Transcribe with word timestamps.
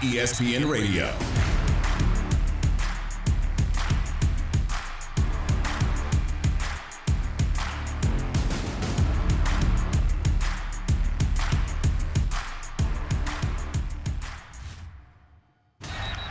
ESPN 0.00 0.68
Radio. 0.68 1.10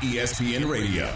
ESPN 0.01 0.69
Radio. 0.69 1.11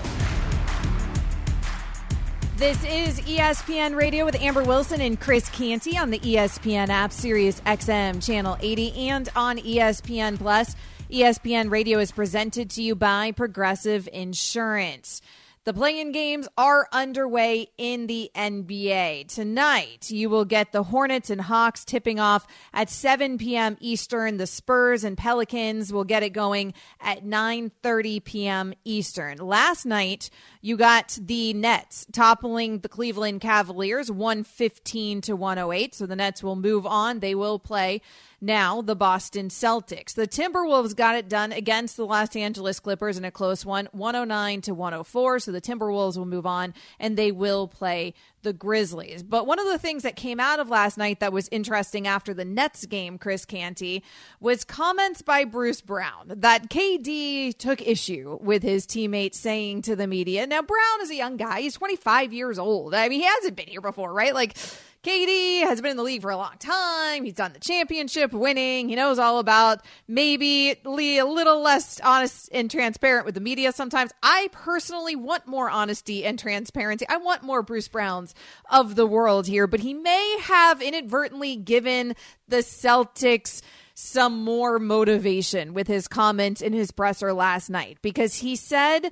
This 2.55 2.83
is 2.85 3.19
ESPN 3.21 3.95
Radio 3.95 4.25
with 4.25 4.41
Amber 4.41 4.63
Wilson 4.63 4.99
and 5.01 5.19
Chris 5.19 5.47
Canty 5.49 5.95
on 5.95 6.09
the 6.09 6.17
ESPN 6.19 6.89
app, 6.89 7.11
Sirius 7.11 7.61
XM 7.61 8.25
Channel 8.25 8.57
80, 8.59 9.09
and 9.09 9.29
on 9.35 9.57
ESPN 9.59 10.39
Plus. 10.39 10.75
ESPN 11.09 11.71
Radio 11.71 11.99
is 11.99 12.11
presented 12.11 12.69
to 12.71 12.83
you 12.83 12.93
by 12.93 13.31
Progressive 13.31 14.09
Insurance. 14.11 15.21
The 15.63 15.73
playing 15.73 16.11
games 16.11 16.49
are 16.57 16.89
underway 16.91 17.69
in 17.77 18.07
the 18.07 18.29
NBA. 18.35 19.29
Tonight, 19.33 20.09
you 20.09 20.29
will 20.29 20.43
get 20.43 20.73
the 20.73 20.83
Hornets 20.83 21.29
and 21.29 21.39
Hawks 21.39 21.85
tipping 21.85 22.19
off 22.19 22.45
at 22.73 22.89
7 22.89 23.37
p.m. 23.37 23.77
Eastern. 23.79 24.35
The 24.35 24.47
Spurs 24.47 25.05
and 25.05 25.17
Pelicans 25.17 25.93
will 25.93 26.03
get 26.03 26.23
it 26.23 26.29
going 26.31 26.73
at 26.99 27.23
9:30 27.23 28.23
p.m. 28.23 28.73
Eastern. 28.83 29.37
Last 29.37 29.85
night, 29.85 30.29
you 30.61 30.75
got 30.75 31.17
the 31.21 31.53
Nets 31.53 32.05
toppling 32.11 32.79
the 32.79 32.89
Cleveland 32.89 33.39
Cavaliers 33.39 34.11
115 34.11 35.21
to 35.21 35.35
108. 35.37 35.95
So 35.95 36.05
the 36.05 36.15
Nets 36.17 36.43
will 36.43 36.57
move 36.57 36.85
on. 36.85 37.19
They 37.19 37.35
will 37.35 37.59
play 37.59 38.01
now 38.39 38.81
the 38.81 38.95
Boston 38.95 39.49
Celtics. 39.49 40.13
The 40.13 40.27
Timberwolves 40.27 40.95
got 40.95 41.15
it 41.15 41.27
done 41.27 41.51
against 41.51 41.97
the 41.97 42.05
Los 42.05 42.35
Angeles 42.35 42.79
Clippers 42.79 43.17
in 43.17 43.25
a 43.25 43.31
close 43.31 43.65
one, 43.65 43.87
109 43.91 44.61
to 44.61 44.73
104. 44.73 45.39
So 45.39 45.51
the 45.51 45.61
Timberwolves 45.61 46.17
will 46.17 46.25
move 46.25 46.45
on 46.45 46.73
and 46.99 47.17
they 47.17 47.31
will 47.31 47.67
play 47.67 48.13
the 48.43 48.53
Grizzlies. 48.53 49.23
But 49.23 49.47
one 49.47 49.59
of 49.59 49.65
the 49.65 49.79
things 49.79 50.03
that 50.03 50.15
came 50.15 50.39
out 50.39 50.59
of 50.59 50.69
last 50.69 50.97
night 50.97 51.19
that 51.19 51.33
was 51.33 51.49
interesting 51.51 52.07
after 52.07 52.33
the 52.33 52.45
Nets 52.45 52.85
game, 52.85 53.17
Chris 53.17 53.43
Canty, 53.43 54.03
was 54.39 54.63
comments 54.63 55.21
by 55.21 55.43
Bruce 55.43 55.81
Brown 55.81 56.31
that 56.37 56.69
KD 56.69 57.57
took 57.57 57.85
issue 57.85 58.37
with 58.41 58.63
his 58.63 58.85
teammates 58.85 59.39
saying 59.39 59.81
to 59.83 59.95
the 59.95 60.07
media. 60.07 60.45
Now, 60.47 60.61
Brown 60.61 61.01
is 61.01 61.09
a 61.09 61.15
young 61.15 61.37
guy. 61.37 61.61
He's 61.61 61.73
25 61.73 62.31
years 62.31 62.59
old. 62.59 62.93
I 62.93 63.09
mean, 63.09 63.19
he 63.19 63.25
hasn't 63.25 63.55
been 63.55 63.67
here 63.67 63.81
before, 63.81 64.13
right? 64.13 64.33
Like, 64.33 64.55
KD 65.03 65.61
has 65.61 65.81
been 65.81 65.91
in 65.91 65.97
the 65.97 66.03
league 66.03 66.21
for 66.21 66.31
a 66.31 66.37
long 66.37 66.55
time. 66.59 67.23
He's 67.23 67.33
done 67.33 67.53
the 67.53 67.59
championship 67.59 68.33
winning. 68.33 68.89
He 68.89 68.95
knows 68.95 69.19
all 69.19 69.39
about 69.39 69.85
maybe 70.07 70.75
Lee 70.83 71.19
a 71.19 71.25
little 71.25 71.61
less 71.61 71.99
honest 72.01 72.49
and 72.51 72.69
transparent 72.69 73.25
with 73.25 73.35
the 73.35 73.41
media 73.41 73.71
sometimes. 73.71 74.11
I 74.21 74.49
personally 74.51 75.15
want 75.15 75.47
more 75.47 75.69
honesty 75.69 76.25
and 76.25 76.37
transparency. 76.37 77.05
I 77.07 77.17
want 77.17 77.43
more 77.43 77.61
Bruce 77.61 77.87
Browns 77.87 78.35
of 78.69 78.95
the 78.95 79.05
world 79.05 79.47
here, 79.47 79.67
but 79.67 79.79
he 79.79 79.93
may 79.93 80.37
have 80.41 80.81
inadvertently 80.81 81.55
given 81.55 82.15
the 82.47 82.57
Celtics 82.57 83.61
some 83.93 84.43
more 84.43 84.77
motivation 84.77 85.73
with 85.73 85.87
his 85.87 86.07
comment 86.07 86.61
in 86.61 86.73
his 86.73 86.91
presser 86.91 87.33
last 87.33 87.69
night 87.69 87.97
because 88.01 88.35
he 88.35 88.55
said 88.55 89.11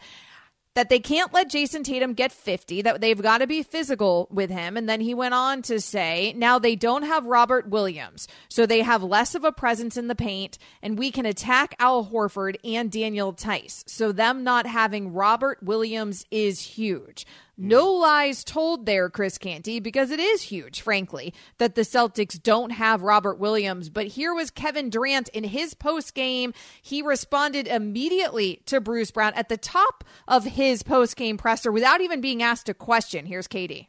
that 0.76 0.90
they 0.90 1.00
can't 1.00 1.34
let 1.34 1.50
Jayson 1.50 1.84
Tatum 1.84 2.14
get 2.14 2.32
50, 2.32 2.84
that 2.84 3.02
they've 3.02 3.22
got 3.22 3.40
to 3.40 3.48
be 3.48 3.64
physical 3.64 4.28
with 4.30 4.50
him. 4.50 4.78
And 4.78 4.88
then 4.88 5.02
he 5.02 5.14
went 5.14 5.34
on 5.34 5.62
to 5.64 5.82
say, 5.82 6.34
now 6.38 6.60
they 6.60 6.76
don't 6.76 7.04
have 7.04 7.26
Robert 7.26 7.68
Williams, 7.70 8.28
so 8.50 8.66
they 8.66 8.82
have 8.82 9.02
less 9.02 9.36
of 9.36 9.44
a 9.44 9.52
presence 9.52 9.98
in 9.98 10.08
the 10.08 10.16
paint, 10.16 10.58
and 10.82 11.00
we 11.00 11.12
can 11.12 11.26
attack 11.26 11.76
Al 11.80 12.06
Horford 12.06 12.58
and 12.64 12.92
Daniel 12.92 13.32
Theis. 13.32 13.84
So 13.88 14.12
them 14.12 14.44
not 14.44 14.68
having 14.68 15.14
Robert 15.14 15.64
Williams 15.64 16.26
is 16.30 16.60
huge. 16.62 17.26
No 17.58 17.90
lies 17.94 18.44
told 18.44 18.86
there, 18.86 19.10
Chris 19.10 19.38
Canty, 19.38 19.80
because 19.80 20.12
it 20.12 20.20
is 20.20 20.42
huge, 20.42 20.82
frankly, 20.82 21.34
that 21.58 21.76
the 21.76 21.84
Celtics 21.84 22.42
don't 22.42 22.72
have 22.72 23.02
Robert 23.02 23.40
Williams. 23.40 23.90
But 23.90 24.08
here 24.08 24.34
was 24.34 24.52
Kevin 24.52 24.90
Durant 24.90 25.30
in 25.30 25.46
his 25.46 25.74
post 25.74 26.14
game. 26.16 26.54
He 26.82 27.02
responded 27.02 27.68
immediately 27.68 28.62
to 28.66 28.82
Bruce 28.82 29.12
Brown 29.12 29.34
at 29.36 29.48
the 29.48 29.58
top 29.58 30.04
of 30.28 30.44
his 30.44 30.84
post 30.84 31.16
game 31.16 31.38
presser 31.38 31.72
without 31.72 32.02
even 32.02 32.20
being 32.20 32.44
asked 32.44 32.68
a 32.68 32.74
question. 32.74 33.26
Here's 33.26 33.48
KD. 33.48 33.88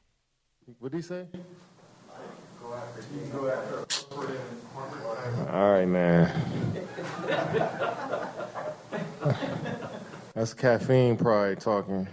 What 0.79 0.93
did 0.93 0.99
he 0.99 1.03
say? 1.03 1.27
All 5.51 5.73
right, 5.73 5.87
man. 5.87 6.31
That's 10.35 10.55
caffeine 10.55 11.17
probably 11.17 11.57
talking. 11.57 12.07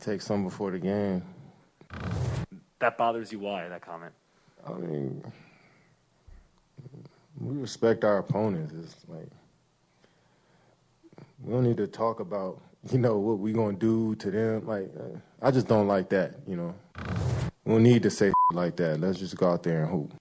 Take 0.00 0.20
some 0.20 0.44
before 0.44 0.70
the 0.70 0.78
game. 0.78 1.22
That 2.78 2.98
bothers 2.98 3.32
you? 3.32 3.40
Why 3.40 3.68
that 3.68 3.80
comment? 3.80 4.12
I 4.66 4.72
mean, 4.74 5.24
we 7.40 7.56
respect 7.56 8.04
our 8.04 8.18
opponents. 8.18 8.74
It's 8.74 9.08
like 9.08 9.28
we 11.42 11.52
don't 11.52 11.64
need 11.64 11.78
to 11.78 11.86
talk 11.86 12.20
about 12.20 12.60
you 12.92 12.98
know 12.98 13.18
what 13.18 13.38
we 13.38 13.52
gonna 13.52 13.76
do 13.76 14.14
to 14.16 14.30
them. 14.30 14.66
Like 14.66 14.90
I 15.40 15.50
just 15.50 15.66
don't 15.66 15.88
like 15.88 16.08
that. 16.10 16.34
You 16.46 16.56
know, 16.56 16.74
we 17.64 17.72
don't 17.72 17.82
need 17.82 18.02
to 18.04 18.10
say 18.10 18.32
like 18.52 18.76
that. 18.76 19.00
Let's 19.00 19.18
just 19.18 19.36
go 19.36 19.50
out 19.50 19.62
there 19.62 19.82
and 19.82 19.90
hoop. 19.90 20.12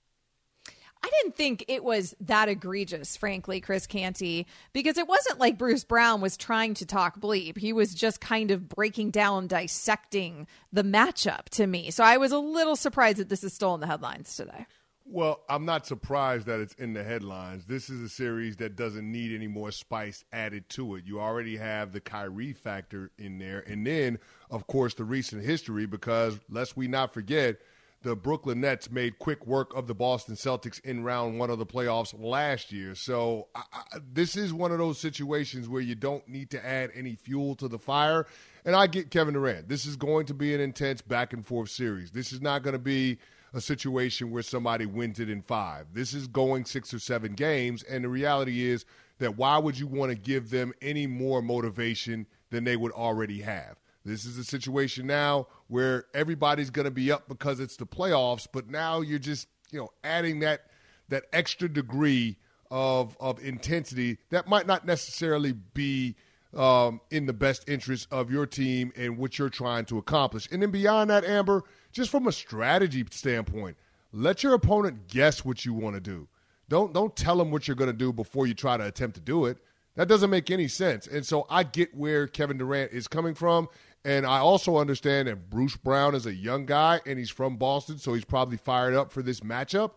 Think 1.36 1.66
it 1.68 1.84
was 1.84 2.16
that 2.22 2.50
egregious, 2.50 3.16
frankly, 3.16 3.62
Chris 3.62 3.86
Canty, 3.86 4.48
because 4.74 4.98
it 4.98 5.08
wasn't 5.08 5.40
like 5.40 5.58
Bruce 5.58 5.84
Brown 5.84 6.22
was 6.22 6.38
trying 6.38 6.74
to 6.76 6.86
talk 6.86 7.20
bleep. 7.20 7.58
He 7.58 7.74
was 7.74 7.94
just 7.94 8.22
kind 8.22 8.50
of 8.50 8.68
breaking 8.68 9.12
down, 9.12 9.48
dissecting 9.48 10.48
the 10.74 10.84
matchup 10.84 11.50
to 11.50 11.68
me. 11.68 11.92
So 11.92 12.04
I 12.04 12.18
was 12.18 12.32
a 12.32 12.40
little 12.40 12.76
surprised 12.76 13.18
that 13.18 13.30
this 13.30 13.44
is 13.44 13.54
still 13.54 13.76
in 13.76 13.82
the 13.82 13.88
headlines 13.88 14.36
today. 14.36 14.66
Well, 15.06 15.42
I'm 15.48 15.66
not 15.66 15.86
surprised 15.86 16.48
that 16.48 16.60
it's 16.60 16.74
in 16.74 16.94
the 16.94 17.04
headlines. 17.04 17.66
This 17.66 17.90
is 17.90 18.02
a 18.02 18.10
series 18.10 18.58
that 18.58 18.76
doesn't 18.76 19.12
need 19.12 19.36
any 19.36 19.48
more 19.48 19.72
spice 19.72 20.26
added 20.34 20.70
to 20.70 20.96
it. 20.96 21.06
You 21.06 21.20
already 21.20 21.58
have 21.58 21.92
the 21.92 22.02
Kyrie 22.02 22.54
factor 22.54 23.12
in 23.18 23.38
there. 23.38 23.60
And 23.68 23.86
then, 23.86 24.20
of 24.50 24.66
course, 24.68 24.96
the 24.96 25.04
recent 25.04 25.44
history, 25.44 25.86
because 25.86 26.40
lest 26.50 26.76
we 26.76 26.88
not 26.88 27.14
forget– 27.14 27.58
the 28.08 28.16
Brooklyn 28.16 28.62
Nets 28.62 28.90
made 28.90 29.20
quick 29.20 29.46
work 29.46 29.76
of 29.76 29.88
the 29.88 29.94
Boston 29.94 30.36
Celtics 30.36 30.80
in 30.86 31.04
round 31.04 31.38
one 31.38 31.50
of 31.50 31.60
the 31.60 31.66
playoffs 31.66 32.16
last 32.18 32.72
year. 32.72 32.96
So 32.96 33.48
I, 33.54 33.64
I, 33.74 33.98
this 34.14 34.38
is 34.38 34.54
one 34.54 34.72
of 34.72 34.78
those 34.78 34.98
situations 34.98 35.68
where 35.68 35.82
you 35.82 35.94
don't 35.94 36.28
need 36.28 36.50
to 36.52 36.66
add 36.66 36.92
any 36.96 37.16
fuel 37.16 37.56
to 37.56 37.68
the 37.68 37.78
fire. 37.78 38.26
And 38.66 38.76
I 38.76 38.88
get 38.88 39.12
Kevin 39.12 39.34
Durant. 39.34 39.68
This 39.68 39.86
is 39.86 39.96
going 39.96 40.26
to 40.28 40.34
be 40.34 40.56
an 40.56 40.62
intense 40.62 41.02
back 41.02 41.34
and 41.34 41.46
forth 41.46 41.70
series. 41.70 42.12
This 42.12 42.32
is 42.32 42.42
not 42.42 42.64
going 42.64 42.74
to 42.74 42.80
be 42.80 43.18
a 43.54 43.62
situation 43.62 44.32
where 44.32 44.44
somebody 44.44 44.86
wins 44.86 45.20
it 45.20 45.30
in 45.30 45.42
five. 45.42 45.88
This 45.94 46.14
is 46.14 46.28
going 46.28 46.66
six 46.66 46.94
or 46.94 47.00
seven 47.00 47.34
games. 47.34 47.84
And 47.84 48.04
the 48.04 48.10
reality 48.10 48.66
is 48.66 48.86
that 49.20 49.38
why 49.38 49.58
would 49.58 49.78
you 49.78 49.88
want 49.88 50.12
to 50.12 50.18
give 50.18 50.50
them 50.50 50.74
any 50.82 51.08
more 51.08 51.42
motivation 51.42 52.26
than 52.52 52.64
they 52.64 52.78
would 52.78 52.92
already 52.94 53.42
have? 53.42 53.78
This 54.08 54.24
is 54.24 54.38
a 54.38 54.44
situation 54.46 55.06
now 55.06 55.48
where 55.68 56.06
everybody's 56.14 56.70
going 56.70 56.86
to 56.86 56.92
be 56.92 57.12
up 57.12 57.28
because 57.28 57.60
it's 57.60 57.76
the 57.76 57.86
playoffs, 57.86 58.48
but 58.52 58.70
now 58.70 59.02
you're 59.02 59.20
just, 59.20 59.50
you 59.70 59.80
know, 59.80 59.90
adding 60.04 60.40
that 60.40 60.62
that 61.10 61.26
extra 61.34 61.68
degree 61.68 62.38
of 62.72 63.18
of 63.20 63.44
intensity 63.44 64.18
that 64.30 64.48
might 64.48 64.66
not 64.66 64.86
necessarily 64.86 65.52
be 65.52 66.16
um, 66.56 67.02
in 67.12 67.26
the 67.26 67.34
best 67.34 67.68
interest 67.68 68.08
of 68.10 68.32
your 68.32 68.46
team 68.46 68.94
and 68.96 69.18
what 69.18 69.38
you're 69.38 69.50
trying 69.50 69.84
to 69.86 69.98
accomplish. 69.98 70.48
And 70.54 70.62
then 70.62 70.72
beyond 70.72 71.10
that, 71.10 71.26
Amber, 71.26 71.64
just 71.92 72.10
from 72.10 72.28
a 72.28 72.32
strategy 72.32 73.06
standpoint, 73.12 73.76
let 74.14 74.42
your 74.42 74.54
opponent 74.54 75.10
guess 75.10 75.44
what 75.44 75.66
you 75.66 75.74
want 75.74 75.96
to 75.96 76.00
do. 76.00 76.30
Don't 76.70 76.94
don't 76.94 77.14
tell 77.14 77.36
them 77.36 77.52
what 77.52 77.68
you're 77.68 77.76
going 77.76 77.92
to 77.92 77.98
do 77.98 78.14
before 78.14 78.48
you 78.48 78.54
try 78.54 78.78
to 78.78 78.86
attempt 78.86 79.16
to 79.16 79.22
do 79.22 79.46
it. 79.48 79.58
That 79.96 80.08
doesn't 80.08 80.30
make 80.30 80.52
any 80.52 80.68
sense. 80.68 81.08
And 81.08 81.26
so 81.26 81.48
I 81.50 81.64
get 81.64 81.96
where 81.96 82.28
Kevin 82.28 82.58
Durant 82.60 82.92
is 82.92 83.08
coming 83.08 83.34
from. 83.34 83.68
And 84.08 84.26
I 84.26 84.38
also 84.38 84.78
understand 84.78 85.28
that 85.28 85.50
Bruce 85.50 85.76
Brown 85.76 86.16
is 86.16 86.26
a 86.26 86.34
young 86.34 86.66
guy 86.66 87.02
and 87.06 87.20
he's 87.20 87.30
from 87.30 87.58
Boston, 87.58 87.98
so 87.98 88.14
he's 88.14 88.24
probably 88.24 88.56
fired 88.56 88.94
up 88.94 89.12
for 89.12 89.22
this 89.22 89.42
matchup. 89.42 89.92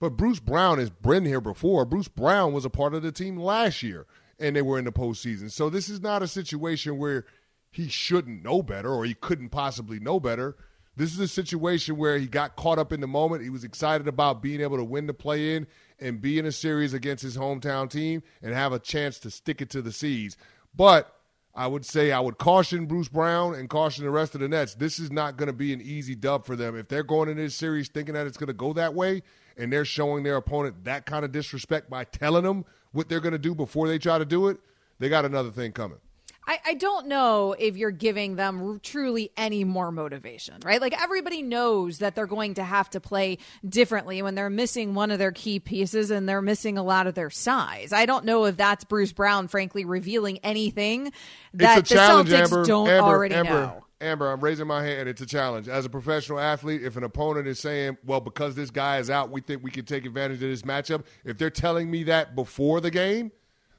But 0.00 0.16
Bruce 0.16 0.40
Brown 0.40 0.78
has 0.78 0.88
been 0.88 1.26
here 1.26 1.42
before. 1.42 1.84
Bruce 1.84 2.08
Brown 2.08 2.54
was 2.54 2.64
a 2.64 2.70
part 2.70 2.94
of 2.94 3.02
the 3.02 3.12
team 3.12 3.36
last 3.36 3.82
year, 3.82 4.06
and 4.38 4.56
they 4.56 4.62
were 4.62 4.78
in 4.78 4.86
the 4.86 4.92
postseason. 4.92 5.50
So 5.50 5.68
this 5.68 5.90
is 5.90 6.00
not 6.00 6.22
a 6.22 6.26
situation 6.26 6.96
where 6.96 7.26
he 7.70 7.86
shouldn't 7.86 8.42
know 8.42 8.62
better 8.62 8.88
or 8.88 9.04
he 9.04 9.12
couldn't 9.12 9.50
possibly 9.50 10.00
know 10.00 10.18
better. 10.18 10.56
This 10.96 11.12
is 11.12 11.20
a 11.20 11.28
situation 11.28 11.98
where 11.98 12.16
he 12.16 12.26
got 12.26 12.56
caught 12.56 12.78
up 12.78 12.94
in 12.94 13.02
the 13.02 13.06
moment. 13.06 13.42
He 13.42 13.50
was 13.50 13.62
excited 13.62 14.08
about 14.08 14.40
being 14.40 14.62
able 14.62 14.78
to 14.78 14.84
win 14.84 15.06
the 15.06 15.12
play 15.12 15.54
in 15.54 15.66
and 16.00 16.22
be 16.22 16.38
in 16.38 16.46
a 16.46 16.52
series 16.52 16.94
against 16.94 17.22
his 17.22 17.36
hometown 17.36 17.90
team 17.90 18.22
and 18.40 18.54
have 18.54 18.72
a 18.72 18.78
chance 18.78 19.18
to 19.18 19.30
stick 19.30 19.60
it 19.60 19.68
to 19.70 19.82
the 19.82 19.92
C's. 19.92 20.38
But 20.74 21.14
I 21.56 21.68
would 21.68 21.86
say 21.86 22.10
I 22.10 22.18
would 22.18 22.38
caution 22.38 22.86
Bruce 22.86 23.08
Brown 23.08 23.54
and 23.54 23.70
caution 23.70 24.04
the 24.04 24.10
rest 24.10 24.34
of 24.34 24.40
the 24.40 24.48
Nets. 24.48 24.74
This 24.74 24.98
is 24.98 25.12
not 25.12 25.36
going 25.36 25.46
to 25.46 25.52
be 25.52 25.72
an 25.72 25.80
easy 25.80 26.16
dub 26.16 26.44
for 26.44 26.56
them. 26.56 26.76
If 26.76 26.88
they're 26.88 27.04
going 27.04 27.28
into 27.28 27.42
this 27.42 27.54
series 27.54 27.88
thinking 27.88 28.14
that 28.14 28.26
it's 28.26 28.36
going 28.36 28.48
to 28.48 28.52
go 28.52 28.72
that 28.72 28.94
way 28.94 29.22
and 29.56 29.72
they're 29.72 29.84
showing 29.84 30.24
their 30.24 30.36
opponent 30.36 30.84
that 30.84 31.06
kind 31.06 31.24
of 31.24 31.30
disrespect 31.30 31.88
by 31.88 32.04
telling 32.04 32.42
them 32.42 32.64
what 32.90 33.08
they're 33.08 33.20
going 33.20 33.32
to 33.32 33.38
do 33.38 33.54
before 33.54 33.86
they 33.86 33.98
try 33.98 34.18
to 34.18 34.24
do 34.24 34.48
it, 34.48 34.58
they 34.98 35.08
got 35.08 35.24
another 35.24 35.50
thing 35.50 35.70
coming. 35.70 35.98
I, 36.46 36.58
I 36.66 36.74
don't 36.74 37.06
know 37.06 37.54
if 37.58 37.76
you're 37.76 37.90
giving 37.90 38.36
them 38.36 38.80
truly 38.82 39.30
any 39.36 39.64
more 39.64 39.90
motivation, 39.90 40.56
right? 40.64 40.80
Like 40.80 41.00
everybody 41.00 41.42
knows 41.42 41.98
that 41.98 42.14
they're 42.14 42.26
going 42.26 42.54
to 42.54 42.64
have 42.64 42.90
to 42.90 43.00
play 43.00 43.38
differently 43.66 44.20
when 44.22 44.34
they're 44.34 44.50
missing 44.50 44.94
one 44.94 45.10
of 45.10 45.18
their 45.18 45.32
key 45.32 45.58
pieces 45.58 46.10
and 46.10 46.28
they're 46.28 46.42
missing 46.42 46.76
a 46.76 46.82
lot 46.82 47.06
of 47.06 47.14
their 47.14 47.30
size. 47.30 47.92
I 47.92 48.06
don't 48.06 48.24
know 48.24 48.44
if 48.44 48.56
that's 48.56 48.84
Bruce 48.84 49.12
Brown, 49.12 49.48
frankly, 49.48 49.84
revealing 49.84 50.38
anything 50.42 51.12
that 51.54 51.86
the 51.86 51.94
Celtics 51.94 52.32
Amber. 52.32 52.64
don't 52.64 52.88
Amber, 52.88 53.06
already 53.06 53.34
Amber, 53.34 53.50
know. 53.50 53.84
Amber, 54.00 54.30
I'm 54.30 54.40
raising 54.40 54.66
my 54.66 54.84
hand. 54.84 55.08
It's 55.08 55.22
a 55.22 55.26
challenge. 55.26 55.68
As 55.68 55.86
a 55.86 55.90
professional 55.90 56.38
athlete, 56.38 56.82
if 56.82 56.96
an 56.96 57.04
opponent 57.04 57.48
is 57.48 57.58
saying, 57.58 57.96
well, 58.04 58.20
because 58.20 58.54
this 58.54 58.70
guy 58.70 58.98
is 58.98 59.08
out, 59.08 59.30
we 59.30 59.40
think 59.40 59.62
we 59.62 59.70
can 59.70 59.86
take 59.86 60.04
advantage 60.04 60.42
of 60.42 60.50
this 60.50 60.62
matchup, 60.62 61.04
if 61.24 61.38
they're 61.38 61.48
telling 61.48 61.90
me 61.90 62.04
that 62.04 62.34
before 62.34 62.80
the 62.80 62.90
game, 62.90 63.32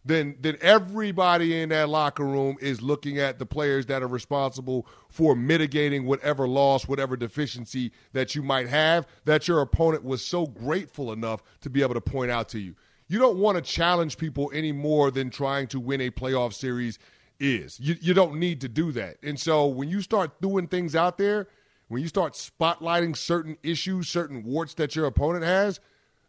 then 0.05 0.35
then 0.39 0.57
everybody 0.61 1.59
in 1.59 1.69
that 1.69 1.89
locker 1.89 2.23
room 2.23 2.57
is 2.61 2.81
looking 2.81 3.17
at 3.17 3.39
the 3.39 3.45
players 3.45 3.87
that 3.87 4.03
are 4.03 4.07
responsible 4.07 4.85
for 5.09 5.35
mitigating 5.35 6.05
whatever 6.05 6.47
loss, 6.47 6.87
whatever 6.87 7.17
deficiency 7.17 7.91
that 8.13 8.35
you 8.35 8.43
might 8.43 8.67
have 8.67 9.07
that 9.25 9.47
your 9.47 9.61
opponent 9.61 10.03
was 10.03 10.23
so 10.23 10.45
grateful 10.45 11.11
enough 11.11 11.41
to 11.61 11.69
be 11.69 11.81
able 11.81 11.95
to 11.95 12.01
point 12.01 12.29
out 12.29 12.47
to 12.49 12.59
you. 12.59 12.75
You 13.07 13.19
don't 13.19 13.37
want 13.37 13.55
to 13.55 13.61
challenge 13.61 14.17
people 14.17 14.51
any 14.53 14.71
more 14.71 15.11
than 15.11 15.29
trying 15.29 15.67
to 15.67 15.79
win 15.79 16.01
a 16.01 16.11
playoff 16.11 16.53
series 16.53 16.99
is. 17.39 17.79
You 17.79 17.95
you 17.99 18.13
don't 18.13 18.35
need 18.39 18.61
to 18.61 18.69
do 18.69 18.91
that. 18.93 19.17
And 19.23 19.39
so 19.39 19.65
when 19.65 19.89
you 19.89 20.01
start 20.01 20.39
doing 20.41 20.67
things 20.67 20.95
out 20.95 21.17
there, 21.17 21.47
when 21.87 22.01
you 22.01 22.07
start 22.07 22.33
spotlighting 22.33 23.15
certain 23.15 23.57
issues, 23.63 24.07
certain 24.07 24.43
warts 24.43 24.73
that 24.75 24.95
your 24.95 25.05
opponent 25.05 25.45
has, 25.45 25.79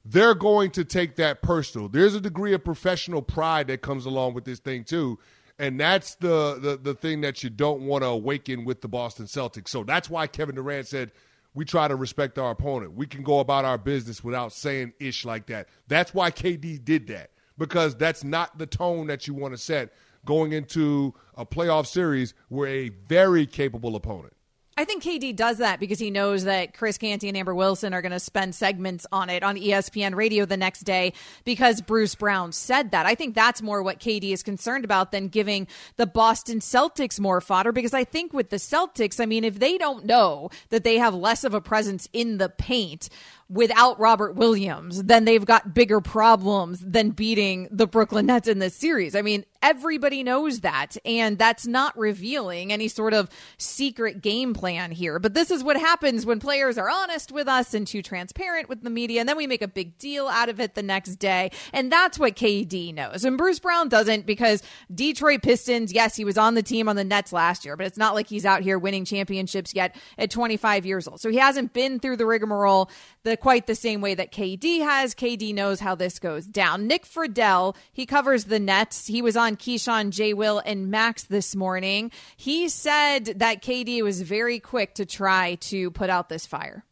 they're 0.09 0.35
going 0.35 0.71
to 0.73 0.85
take 0.85 1.17
that 1.17 1.43
personal. 1.43 1.89
There's 1.89 2.15
a 2.15 2.21
degree 2.21 2.53
of 2.53 2.65
professional 2.65 3.23
pride 3.23 3.67
that 3.69 3.83
comes 3.83 4.07
along 4.07 4.35
with 4.35 4.45
this 4.45 4.61
thing 4.61 4.85
too. 4.85 5.19
And 5.59 5.81
that's 5.81 6.15
the, 6.17 6.59
the, 6.61 6.77
the 6.77 6.95
thing 6.95 7.23
that 7.23 7.43
you 7.43 7.51
don't 7.51 7.83
want 7.83 8.05
to 8.05 8.09
awaken 8.09 8.65
with 8.65 8.83
the 8.83 8.89
Boston 8.89 9.27
Celtics. 9.27 9.69
So 9.69 9.85
that's 9.85 10.09
why 10.09 10.27
Kevin 10.27 10.55
Durant 10.55 10.87
said, 10.87 11.13
we 11.55 11.65
try 11.65 11.89
to 11.89 11.97
respect 11.97 12.39
our 12.39 12.51
opponent. 12.51 12.95
We 12.95 13.07
can 13.07 13.23
go 13.23 13.41
about 13.41 13.65
our 13.65 13.79
business 13.79 14.23
without 14.23 14.53
saying 14.53 14.93
ish 15.01 15.25
like 15.25 15.47
that. 15.47 15.69
That's 15.89 16.13
why 16.13 16.31
KD 16.31 16.85
did 16.85 17.07
that, 17.07 17.31
because 17.57 17.97
that's 17.97 18.23
not 18.23 18.59
the 18.59 18.67
tone 18.67 19.07
that 19.07 19.27
you 19.27 19.33
want 19.33 19.55
to 19.55 19.59
set 19.59 19.95
going 20.27 20.53
into 20.53 21.15
a 21.37 21.47
playoff 21.47 21.87
series 21.87 22.35
where 22.49 22.69
a 22.69 22.91
very 23.09 23.47
capable 23.47 23.97
opponent 23.97 24.36
I 24.79 24.85
think 24.85 25.03
KD 25.03 25.35
does 25.35 25.57
that 25.57 25.81
because 25.81 25.99
he 25.99 26.11
knows 26.11 26.45
that 26.45 26.77
Chris 26.77 26.99
Canty 26.99 27.29
and 27.29 27.37
Amber 27.37 27.55
Wilson 27.55 27.95
are 27.95 28.03
going 28.03 28.13
to 28.13 28.21
spend 28.21 28.55
segments 28.55 29.07
on 29.11 29.31
it 29.31 29.43
on 29.43 29.57
ESPN 29.57 30.15
radio 30.15 30.45
the 30.45 30.59
next 30.59 30.83
day 30.83 31.15
because 31.47 31.81
Bruce 31.81 32.15
Brown 32.15 32.53
said 32.53 32.91
that. 32.91 33.07
I 33.07 33.15
think 33.15 33.35
that's 33.35 33.63
more 33.63 33.83
what 33.83 34.01
KD 34.01 34.33
is 34.33 34.43
concerned 34.43 34.85
about 34.85 35.13
than 35.13 35.29
giving 35.29 35.67
the 35.97 36.07
Boston 36.07 36.59
Celtics 36.59 37.19
more 37.19 37.41
fodder 37.41 37.73
because 37.73 37.95
I 37.95 38.05
think 38.05 38.35
with 38.35 38.51
the 38.51 38.57
Celtics, 38.57 39.19
I 39.19 39.25
mean, 39.25 39.45
if 39.45 39.59
they 39.59 39.79
don't 39.79 40.05
know 40.05 40.51
that 40.69 40.85
they 40.85 40.99
have 40.99 41.15
less 41.15 41.43
of 41.43 41.55
a 41.55 41.61
presence 41.63 42.07
in 42.13 42.37
the 42.37 42.51
paint, 42.51 43.09
without 43.49 43.99
Robert 44.01 44.35
Williams, 44.35 45.05
then 45.05 45.25
they've 45.25 45.45
got 45.45 45.73
bigger 45.73 46.01
problems 46.01 46.81
than 46.81 47.11
beating 47.11 47.69
the 47.71 47.87
Brooklyn 47.87 48.27
Nets 48.27 48.49
in 48.49 48.59
this 48.59 48.75
series. 48.75 49.15
I 49.15 49.23
mean, 49.23 49.45
everybody 49.63 50.23
knows 50.23 50.61
that, 50.61 50.97
and 51.05 51.39
that's 51.39 51.67
not 51.67 51.97
revealing 51.97 52.73
any 52.73 52.89
sort 52.89 53.15
of 53.15 53.29
secret 53.57 54.21
game 54.21 54.53
plan 54.53 54.91
here. 54.91 55.19
But 55.19 55.35
this 55.35 55.51
is 55.51 55.63
what 55.63 55.77
happens 55.77 56.27
when 56.27 56.41
players 56.41 56.77
are 56.77 56.91
honest 56.91 57.31
with 57.31 57.47
us 57.47 57.73
and 57.73 57.87
too 57.87 58.03
transparent 58.03 58.69
with 58.69 58.83
the 58.83 58.91
media, 58.91 59.21
and 59.21 59.29
then 59.29 59.37
we 59.37 59.47
make 59.47 59.63
a 59.63 59.69
big 59.69 59.97
deal 59.99 60.27
out 60.27 60.49
of 60.49 60.59
it 60.59 60.75
the 60.75 60.83
next 60.83 61.17
day. 61.17 61.51
And 61.73 61.91
that's 61.91 62.19
what 62.19 62.35
KD 62.35 62.93
knows. 62.95 63.25
And 63.25 63.39
Bruce 63.39 63.61
Brown 63.61 63.89
doesn't 63.89 64.27
because 64.27 64.63
Detroit 64.93 65.43
Pistons, 65.43 65.93
yes, 65.93 66.17
he 66.17 66.25
was 66.25 66.37
on 66.37 66.55
the 66.55 66.63
team 66.63 66.89
on 66.89 66.97
the 66.97 67.05
Nets 67.05 67.33
last 67.33 67.65
year, 67.65 67.77
but 67.77 67.87
it's 67.87 67.99
not 67.99 68.15
like 68.15 68.29
he's 68.29 68.45
out 68.45 68.63
here 68.63 68.79
winning 68.79 69.05
championships 69.05 69.73
yet 69.73 69.95
at 70.19 70.33
25 70.33 70.85
years 70.85 71.07
old. 71.07 71.21
So 71.21 71.31
he 71.31 71.39
hasn't 71.39 71.73
been 71.73 72.01
through 72.01 72.17
the 72.17 72.27
rigmarole. 72.27 72.91
The 73.23 73.36
quite 73.37 73.67
the 73.67 73.75
same 73.75 74.01
way 74.01 74.15
that 74.15 74.33
KD 74.33 74.81
has. 74.81 75.15
KD 75.15 75.55
knows 75.55 75.81
how 75.81 75.95
this 75.95 76.19
goes 76.19 76.47
down. 76.47 76.87
Nick 76.87 77.05
Friedell, 77.05 77.77
he 77.93 78.07
covers 78.07 78.45
the 78.45 78.59
Nets. 78.59 79.07
He 79.07 79.23
was 79.23 79.37
on 79.37 79.57
Keyshawn, 79.57 80.11
J. 80.11 80.35
Will, 80.35 80.63
and 80.65 80.91
Max 80.91 81.25
this 81.25 81.55
morning. 81.55 82.11
He 82.37 82.69
said 82.69 83.27
that 83.37 83.63
KD 83.63 84.03
was 84.03 84.23
very 84.23 84.59
quick 84.59 84.95
to 84.95 85.07
try 85.07 85.57
to 85.57 85.91
put 85.91 86.11
out 86.11 86.29
this 86.29 86.47
fire. 86.47 86.85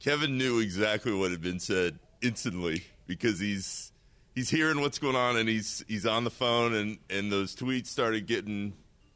Kevin 0.00 0.38
knew 0.38 0.60
exactly 0.60 1.12
what 1.12 1.30
had 1.30 1.42
been 1.42 1.60
said 1.60 1.98
instantly 2.22 2.84
because 3.06 3.38
he's 3.38 3.92
he's 4.34 4.48
hearing 4.48 4.80
what's 4.80 4.98
going 4.98 5.16
on 5.16 5.36
and 5.36 5.48
he's 5.48 5.84
he's 5.88 6.06
on 6.06 6.24
the 6.24 6.30
phone 6.30 6.74
and 6.74 6.98
and 7.10 7.30
those 7.30 7.54
tweets 7.54 7.88
started 7.88 8.26
getting 8.26 8.72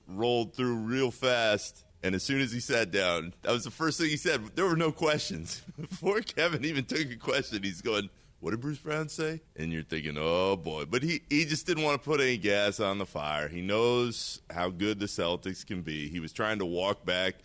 rolled 0.06 0.54
through 0.54 0.74
real 0.74 1.10
fast 1.10 1.84
and 2.04 2.14
as 2.14 2.22
soon 2.22 2.42
as 2.42 2.52
he 2.52 2.60
sat 2.60 2.90
down, 2.90 3.32
that 3.42 3.50
was 3.50 3.64
the 3.64 3.70
first 3.70 3.98
thing 3.98 4.10
he 4.10 4.18
said. 4.18 4.54
There 4.54 4.66
were 4.66 4.76
no 4.76 4.92
questions. 4.92 5.62
Before 5.80 6.20
Kevin 6.20 6.62
even 6.66 6.84
took 6.84 7.10
a 7.10 7.16
question, 7.16 7.62
he's 7.62 7.80
going, 7.80 8.10
What 8.40 8.50
did 8.50 8.60
Bruce 8.60 8.78
Brown 8.78 9.08
say? 9.08 9.40
And 9.56 9.72
you're 9.72 9.84
thinking, 9.84 10.16
Oh 10.20 10.54
boy. 10.54 10.84
But 10.84 11.02
he, 11.02 11.22
he 11.30 11.46
just 11.46 11.66
didn't 11.66 11.82
want 11.82 12.02
to 12.02 12.04
put 12.04 12.20
any 12.20 12.36
gas 12.36 12.78
on 12.78 12.98
the 12.98 13.06
fire. 13.06 13.48
He 13.48 13.62
knows 13.62 14.42
how 14.50 14.68
good 14.68 15.00
the 15.00 15.06
Celtics 15.06 15.64
can 15.66 15.80
be. 15.80 16.10
He 16.10 16.20
was 16.20 16.34
trying 16.34 16.58
to 16.58 16.66
walk 16.66 17.06
back. 17.06 17.36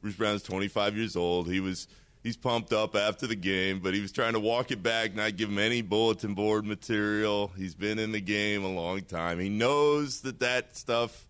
Bruce 0.00 0.14
Brown's 0.14 0.44
25 0.44 0.96
years 0.96 1.16
old. 1.16 1.48
He 1.50 1.58
was 1.58 1.88
he's 2.22 2.36
pumped 2.36 2.72
up 2.72 2.94
after 2.94 3.26
the 3.26 3.34
game, 3.34 3.80
but 3.80 3.92
he 3.92 4.00
was 4.00 4.12
trying 4.12 4.34
to 4.34 4.40
walk 4.40 4.70
it 4.70 4.84
back, 4.84 5.16
not 5.16 5.34
give 5.34 5.48
him 5.48 5.58
any 5.58 5.82
bulletin 5.82 6.34
board 6.34 6.64
material. 6.64 7.50
He's 7.56 7.74
been 7.74 7.98
in 7.98 8.12
the 8.12 8.20
game 8.20 8.62
a 8.62 8.72
long 8.72 9.02
time. 9.02 9.40
He 9.40 9.48
knows 9.48 10.20
that 10.20 10.38
that 10.38 10.76
stuff 10.76 11.26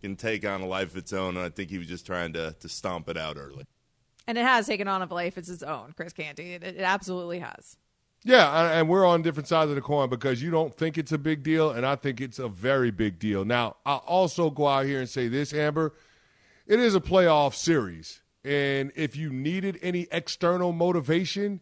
can 0.00 0.16
take 0.16 0.44
on 0.46 0.60
a 0.60 0.66
life 0.66 0.90
of 0.90 0.96
its 0.96 1.12
own. 1.12 1.36
And 1.36 1.44
I 1.44 1.48
think 1.50 1.70
he 1.70 1.78
was 1.78 1.86
just 1.86 2.06
trying 2.06 2.32
to 2.34 2.54
to 2.58 2.68
stomp 2.68 3.08
it 3.08 3.16
out 3.16 3.36
early. 3.36 3.66
And 4.26 4.36
it 4.36 4.42
has 4.44 4.66
taken 4.66 4.88
on 4.88 5.00
a 5.00 5.12
life 5.12 5.36
of 5.36 5.48
its 5.48 5.62
own, 5.62 5.94
Chris 5.96 6.12
Canty. 6.12 6.54
It, 6.54 6.62
it 6.62 6.80
absolutely 6.80 7.38
has. 7.38 7.76
Yeah, 8.24 8.78
and 8.78 8.88
we're 8.88 9.06
on 9.06 9.22
different 9.22 9.48
sides 9.48 9.70
of 9.70 9.76
the 9.76 9.80
coin 9.80 10.10
because 10.10 10.42
you 10.42 10.50
don't 10.50 10.74
think 10.74 10.98
it's 10.98 11.12
a 11.12 11.18
big 11.18 11.42
deal, 11.44 11.70
and 11.70 11.86
I 11.86 11.94
think 11.94 12.20
it's 12.20 12.38
a 12.38 12.48
very 12.48 12.90
big 12.90 13.18
deal. 13.18 13.44
Now, 13.44 13.76
I'll 13.86 14.04
also 14.06 14.50
go 14.50 14.66
out 14.66 14.86
here 14.86 14.98
and 14.98 15.08
say 15.08 15.28
this, 15.28 15.54
Amber. 15.54 15.94
It 16.66 16.80
is 16.80 16.94
a 16.94 17.00
playoff 17.00 17.54
series. 17.54 18.20
And 18.44 18.92
if 18.96 19.16
you 19.16 19.30
needed 19.30 19.78
any 19.82 20.08
external 20.10 20.72
motivation, 20.72 21.60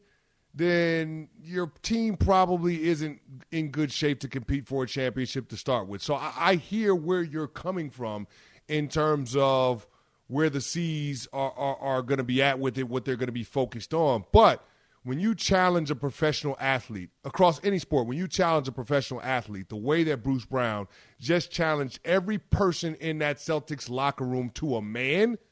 then 0.57 1.29
your 1.43 1.71
team 1.83 2.17
probably 2.17 2.85
isn't 2.89 3.21
in 3.53 3.69
good 3.69 3.93
shape 3.93 4.21
to 4.21 4.29
compete 4.29 4.67
for 4.67 4.85
a 4.85 4.87
championship 4.87 5.49
to 5.51 5.57
start 5.57 5.87
with. 5.87 6.03
So 6.03 6.15
I, 6.15 6.33
I 6.37 6.55
hear 6.55 6.95
where 6.95 7.23
you're 7.23 7.47
coming 7.47 7.91
from 7.91 8.27
in 8.67 8.89
terms 8.89 9.37
of 9.37 9.87
where 10.29 10.49
the 10.49 10.63
C's 10.63 11.29
are, 11.33 11.53
are, 11.53 11.77
are 11.77 12.03
going 12.03 12.19
to 12.19 12.25
be 12.25 12.43
at 12.43 12.59
with 12.59 12.79
it, 12.79 12.89
what 12.89 13.05
they're 13.05 13.17
going 13.17 13.27
to 13.27 13.33
be 13.33 13.45
focused 13.45 13.93
on. 13.93 14.25
But 14.33 14.65
when 15.05 15.21
you 15.21 15.35
challenge 15.35 15.91
a 15.91 15.95
professional 15.95 16.57
athlete 16.59 17.11
across 17.23 17.63
any 17.63 17.79
sport, 17.79 18.07
when 18.07 18.17
you 18.17 18.27
challenge 18.27 18.67
a 18.67 18.73
professional 18.73 19.21
athlete, 19.21 19.69
the 19.69 19.77
way 19.77 20.05
that 20.05 20.23
Bruce 20.23 20.47
Brown 20.47 20.89
just 21.21 21.51
challenged 21.51 22.01
every 22.03 22.39
person 22.39 22.95
in 22.95 23.19
that 23.19 23.37
Celtics 23.37 23.91
locker 23.91 24.25
room 24.25 24.51
to 24.55 24.77
a 24.77 24.83
man– 24.83 25.37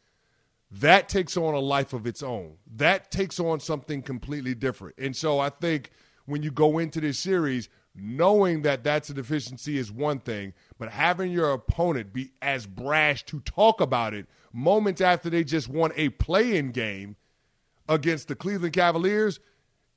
that 0.70 1.08
takes 1.08 1.36
on 1.36 1.54
a 1.54 1.60
life 1.60 1.92
of 1.92 2.06
its 2.06 2.22
own. 2.22 2.56
That 2.76 3.10
takes 3.10 3.38
on 3.38 3.60
something 3.60 4.02
completely 4.02 4.54
different. 4.54 4.96
And 4.98 5.14
so 5.14 5.38
I 5.38 5.50
think 5.50 5.90
when 6.26 6.42
you 6.42 6.50
go 6.50 6.78
into 6.78 7.00
this 7.00 7.18
series, 7.18 7.68
knowing 7.94 8.62
that 8.62 8.82
that's 8.82 9.08
a 9.10 9.14
deficiency 9.14 9.78
is 9.78 9.92
one 9.92 10.18
thing, 10.18 10.52
but 10.78 10.90
having 10.90 11.30
your 11.30 11.52
opponent 11.52 12.12
be 12.12 12.32
as 12.42 12.66
brash 12.66 13.24
to 13.26 13.40
talk 13.40 13.80
about 13.80 14.14
it 14.14 14.26
moments 14.52 15.00
after 15.00 15.28
they 15.28 15.44
just 15.44 15.68
won 15.68 15.92
a 15.96 16.08
play-in 16.10 16.70
game 16.70 17.16
against 17.88 18.28
the 18.28 18.34
Cleveland 18.34 18.72
Cavaliers, 18.72 19.40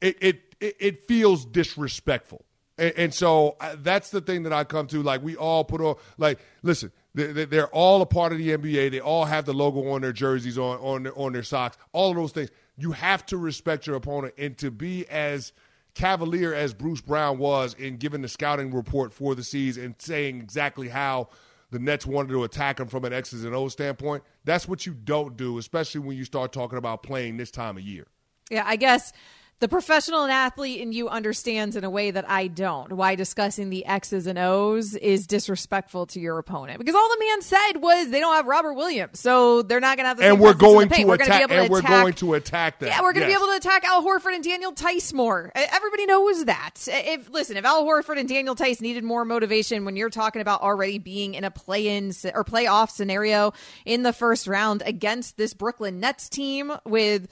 it 0.02 0.18
it 0.20 0.56
it, 0.60 1.08
feels 1.08 1.46
disrespectful. 1.46 2.44
And, 2.78 2.94
and 2.98 3.14
so 3.14 3.56
uh, 3.60 3.76
that's 3.80 4.10
the 4.10 4.22
thing 4.22 4.44
that 4.44 4.54
I 4.54 4.64
come 4.64 4.88
to. 4.88 5.04
Like 5.04 5.24
we 5.24 5.36
all 5.36 5.64
put 5.64 5.82
on. 5.82 5.96
Like 6.18 6.40
listen, 6.64 6.92
they're 7.18 7.68
all 7.70 8.02
a 8.02 8.06
part 8.06 8.32
of 8.32 8.38
the 8.38 8.50
NBA. 8.50 8.92
They 8.92 9.00
all 9.00 9.26
have 9.26 9.46
the 9.46 9.54
logo 9.54 9.90
on 9.92 10.02
their 10.02 10.14
jerseys, 10.14 10.58
on 10.58 10.80
on 10.80 11.04
their, 11.04 11.18
on 11.18 11.34
their 11.34 11.44
socks, 11.44 11.78
all 11.92 12.12
of 12.12 12.16
those 12.16 12.32
things. 12.32 12.52
You 12.78 12.92
have 12.92 13.26
to 13.28 13.38
respect 13.38 13.88
your 13.88 13.96
opponent 13.96 14.36
and 14.38 14.58
to 14.60 14.70
be 14.70 15.08
as 15.10 15.52
cavalier 15.96 16.54
as 16.54 16.76
Bruce 16.76 17.02
Brown 17.02 17.40
was 17.40 17.74
in 17.74 17.98
giving 17.98 18.22
the 18.22 18.28
scouting 18.28 18.72
report 18.72 19.12
for 19.12 19.34
the 19.34 19.44
C's 19.44 19.78
and 19.78 19.96
saying 19.98 20.40
exactly 20.42 20.90
how 20.90 21.30
the 21.72 21.80
Nets 21.80 22.06
wanted 22.06 22.30
to 22.30 22.44
attack 22.44 22.78
them 22.78 22.88
from 22.88 23.04
an 23.04 23.14
X's 23.14 23.44
and 23.44 23.56
O 23.56 23.68
standpoint. 23.68 24.24
That's 24.46 24.68
what 24.68 24.86
you 24.86 24.94
don't 24.94 25.36
do, 25.36 25.58
especially 25.58 26.02
when 26.02 26.16
you 26.16 26.24
start 26.24 26.54
talking 26.54 26.78
about 26.78 27.02
playing 27.02 27.38
this 27.38 27.50
time 27.50 27.78
of 27.78 27.84
year. 27.84 28.06
Yeah, 28.52 28.64
I 28.66 28.76
guess 28.76 29.12
the 29.60 29.68
professional 29.68 30.22
and 30.24 30.32
athlete 30.32 30.80
in 30.82 30.92
you 30.92 31.10
understands 31.10 31.76
in 31.76 31.84
a 31.84 31.90
way 31.90 32.12
that 32.12 32.30
I 32.30 32.46
don't 32.48 32.92
why 32.94 33.16
discussing 33.16 33.72
the 33.72 33.86
X's 33.88 34.28
and 34.28 34.38
O's 34.38 34.94
is 34.96 35.26
disrespectful 35.26 36.06
to 36.08 36.20
your 36.20 36.38
opponent. 36.38 36.78
Because 36.78 36.94
all 36.94 37.10
the 37.10 37.26
man 37.26 37.42
said 37.42 37.74
was 37.78 38.10
they 38.12 38.20
don't 38.20 38.36
have 38.36 38.46
Robert 38.46 38.74
Williams, 38.74 39.20
so 39.20 39.64
they're 39.64 39.80
not 39.80 39.98
going 39.98 40.04
to 40.04 40.10
have 40.10 40.18
the 40.18 40.26
and 40.26 40.34
same 40.34 40.40
we're 40.40 40.54
presence 40.54 40.62
in 40.62 40.68
the 40.70 40.76
going 40.78 40.90
to 40.90 41.06
We're 41.06 41.16
attack. 41.16 41.28
be 41.28 41.44
able 41.44 41.48
to 41.56 41.62
And 41.62 41.70
we're 41.72 41.80
attack- 41.80 41.90
going 42.02 42.14
to 42.14 42.34
attack 42.36 42.80
that. 42.80 42.86
Yeah, 42.90 43.02
we're 43.02 43.14
going 43.14 43.26
to 43.26 43.32
Yes. 43.32 43.40
be 43.40 43.44
able 43.44 43.52
to 43.54 43.58
attack 43.58 43.84
Al 43.86 44.04
Horford 44.04 44.36
and 44.36 44.44
Daniel 44.44 44.72
Theis 44.74 45.12
more. 45.12 45.52
Everybody 45.56 46.06
knows 46.06 46.46
that. 46.46 46.88
If 46.88 47.30
listen, 47.32 47.58
if 47.58 47.66
Al 47.66 47.84
Horford 47.84 48.20
and 48.20 48.30
Daniel 48.30 48.56
Theis 48.56 48.80
needed 48.80 49.04
more 49.04 49.26
motivation 49.26 49.86
when 49.86 49.96
you're 49.96 50.12
talking 50.12 50.42
about 50.42 50.62
already 50.62 51.00
being 51.00 51.34
in 51.34 51.44
a 51.44 51.50
play-in 51.52 52.10
or 52.36 52.44
playoff 52.44 52.92
scenario 52.92 53.54
in 53.86 54.04
the 54.04 54.14
first 54.14 54.46
round 54.46 54.84
against 54.86 55.36
this 55.38 55.56
Brooklyn 55.56 56.00
Nets 56.00 56.30
team 56.30 56.72
with 56.86 57.28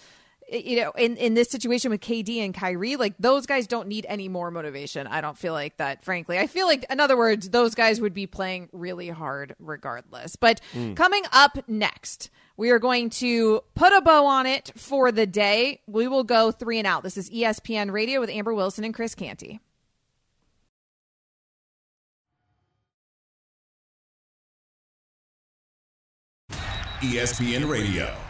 you 0.52 0.78
know, 0.78 0.92
in, 0.92 1.18
in 1.18 1.34
this 1.34 1.50
situation 1.50 1.92
with 1.92 2.02
KD 2.02 2.38
and 2.38 2.54
Kyrie, 2.54 2.96
like 2.96 3.16
those 3.20 3.46
guys 3.46 3.68
don't 3.68 3.88
need 3.88 4.06
any 4.08 4.30
more 4.30 4.52
motivation. 4.52 5.08
I 5.08 5.22
don't 5.22 5.38
feel 5.38 5.54
like 5.54 5.78
that, 5.78 6.04
frankly. 6.04 6.38
I 6.38 6.48
feel 6.48 6.68
like, 6.68 6.86
in 6.90 7.00
other 7.00 7.18
words, 7.18 7.50
those 7.50 7.76
guys 7.76 8.00
would 8.00 8.14
be 8.14 8.28
playing 8.28 8.70
really 8.72 9.10
hard 9.10 9.56
regardless. 9.60 10.36
But 10.36 10.62
hmm. 10.74 10.94
coming 10.94 11.24
up 11.32 11.68
next, 11.68 12.30
we 12.58 12.70
are 12.70 12.80
going 12.80 13.10
to 13.12 13.62
put 13.74 13.92
a 13.94 14.02
bow 14.02 14.26
on 14.26 14.46
it 14.46 14.72
for 14.76 15.12
the 15.12 15.26
day. 15.26 15.82
We 15.88 16.08
will 16.08 16.24
go 16.24 16.52
three 16.52 16.78
and 16.78 16.88
out. 16.88 17.04
This 17.04 17.18
is 17.18 17.30
ESPN 17.30 17.92
Radio 17.92 18.20
with 18.20 18.30
Amber 18.30 18.54
Wilson 18.54 18.84
and 18.84 18.94
Chris 18.94 19.16
Canty. 19.16 19.60
ESPN 27.02 27.70
Radio. 27.70 28.25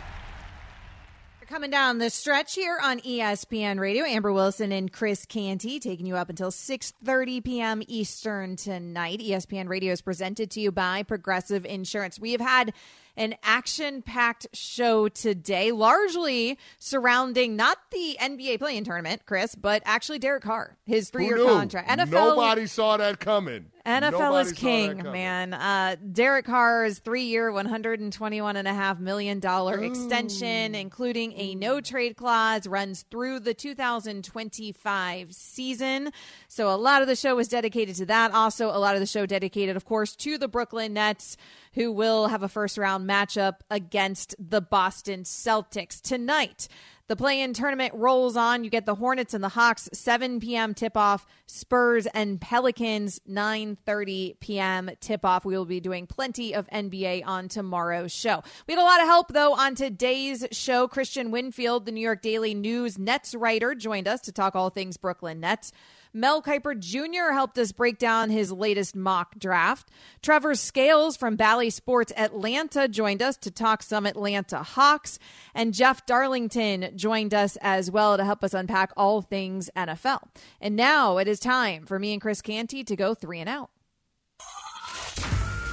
Coming 1.56 1.72
down 1.72 2.00
the 2.00 2.10
stretch 2.10 2.54
here 2.54 2.78
on 2.84 3.00
ESPN 3.00 3.80
Radio. 3.80 4.04
Amber 4.04 4.34
Wilson 4.34 4.74
and 4.74 4.92
Chris 4.92 5.26
Canty 5.26 5.80
taking 5.80 6.06
you 6.06 6.18
up 6.18 6.30
until 6.30 6.52
6:30 6.52 7.46
p.m. 7.46 7.82
Eastern 7.88 8.58
tonight. 8.58 9.22
ESPN 9.22 9.70
Radio 9.70 9.94
is 9.94 10.02
presented 10.02 10.52
to 10.52 10.60
you 10.60 10.74
by 10.74 11.04
Progressive 11.04 11.66
Insurance. 11.66 12.20
We 12.20 12.34
have 12.34 12.42
had 12.42 12.74
an 13.18 13.36
action-packed 13.44 14.48
show 14.54 15.08
today, 15.08 15.72
largely 15.72 16.58
surrounding 16.80 17.56
not 17.56 17.78
the 17.92 18.18
NBA 18.22 18.60
play-in 18.60 18.84
tournament, 18.84 19.24
Chris, 19.26 19.56
but 19.56 19.82
actually 19.86 20.20
Derek 20.20 20.44
Carr, 20.44 20.78
his 20.86 21.10
three-year 21.10 21.38
contract. 21.38 21.90
NFL 21.90 22.12
Nobody 22.12 22.68
saw 22.68 22.98
that 22.98 23.20
coming. 23.20 23.66
NFL 23.86 24.12
Nobody 24.14 24.50
is 24.50 24.54
king, 24.54 25.04
man. 25.04 25.54
Uh, 25.54 25.96
Derek 26.12 26.46
Carr's 26.48 26.98
three-year, 26.98 27.52
one 27.52 27.68
hundred 27.68 28.00
and 28.00 28.12
twenty-one 28.12 28.56
and 28.58 28.68
a 28.68 28.74
half 28.74 29.00
million 29.00 29.40
dollar 29.40 29.84
extension, 29.84 30.74
including 30.74 31.34
a 31.34 31.54
no-trade 31.54 32.18
clause, 32.18 32.66
runs 32.66 33.04
through 33.12 33.42
the 33.42 33.54
2025 33.54 35.34
season. 35.34 36.12
So 36.48 36.74
a 36.74 36.78
lot 36.78 37.04
of 37.04 37.08
the 37.08 37.16
show 37.16 37.36
was 37.36 37.48
dedicated 37.48 37.96
to 37.98 38.08
that. 38.08 38.32
Also, 38.32 38.70
a 38.70 38.80
lot 38.80 38.96
of 38.96 39.02
the 39.02 39.06
show 39.06 39.28
dedicated, 39.28 39.76
of 39.76 39.86
course, 39.86 40.16
to 40.18 40.40
the 40.40 40.48
Brooklyn 40.48 40.94
Nets, 40.94 41.38
who 41.76 41.92
will 41.92 42.28
have 42.28 42.42
a 42.42 42.50
first-round 42.50 43.08
matchup 43.08 43.60
against 43.70 44.34
the 44.40 44.62
Boston 44.62 45.24
Celtics 45.24 46.02
tonight. 46.02 46.68
The 47.08 47.16
play-in 47.16 47.54
tournament 47.54 47.94
rolls 47.94 48.36
on. 48.36 48.64
You 48.64 48.72
get 48.72 48.88
the 48.88 48.96
Hornets 48.96 49.36
and 49.36 49.44
the 49.44 49.50
Hawks 49.50 49.88
7 49.94 50.40
p.m. 50.40 50.74
tip-off. 50.74 51.28
Spurs 51.46 52.08
and 52.08 52.42
Pelicans 52.42 53.20
9:30 53.30 54.40
p.m. 54.40 54.90
tip-off. 55.00 55.46
We 55.46 55.56
will 55.56 55.66
be 55.66 55.80
doing 55.80 56.08
plenty 56.08 56.56
of 56.56 56.68
NBA 56.68 57.24
on 57.24 57.48
tomorrow's 57.48 58.12
show. 58.12 58.42
We 58.68 58.74
had 58.74 58.82
a 58.82 58.84
lot 58.84 59.02
of 59.02 59.08
help 59.08 59.34
though 59.34 59.54
on 59.54 59.76
today's 59.76 60.48
show. 60.52 60.88
Kristian 60.88 61.30
Winfield, 61.30 61.86
the 61.86 61.92
New 61.92 62.02
York 62.02 62.24
Daily 62.24 62.56
News 62.56 62.98
Nets 62.98 63.36
writer, 63.36 63.76
joined 63.76 64.08
us 64.08 64.22
to 64.22 64.32
talk 64.32 64.56
all 64.56 64.72
things 64.72 64.98
Brooklyn 64.98 65.40
Nets. 65.40 65.72
Mel 66.16 66.42
Kiper 66.42 66.80
Jr. 66.80 67.34
helped 67.34 67.58
us 67.58 67.74
break 67.74 67.98
down 67.98 68.30
his 68.30 68.50
latest 68.50 68.96
mock 68.96 69.38
draft. 69.38 69.92
Trevor 70.22 70.56
Scales 70.56 71.18
from 71.18 71.36
Bally 71.36 71.70
Sports 71.70 72.14
Atlanta 72.16 72.88
joined 72.88 73.22
us 73.22 73.36
to 73.38 73.52
talk 73.52 73.84
some 73.84 74.06
Atlanta 74.06 74.64
Hawks. 74.64 75.20
And 75.54 75.74
Jeff 75.74 76.06
Darlington 76.06 76.92
joined 76.96 77.34
us 77.34 77.58
as 77.60 77.92
well 77.92 78.16
to 78.16 78.24
help 78.24 78.46
us 78.46 78.54
unpack 78.54 78.94
all 78.96 79.22
things 79.22 79.70
NFL. 79.76 80.22
And 80.62 80.78
now 80.78 81.18
it 81.18 81.28
is 81.28 81.42
time 81.42 81.86
for 81.86 82.00
me 82.00 82.14
and 82.14 82.22
Chris 82.22 82.42
Canty 82.42 82.86
to 82.86 82.96
go 82.96 83.14
three 83.14 83.42
and 83.42 83.50
out. 83.50 83.72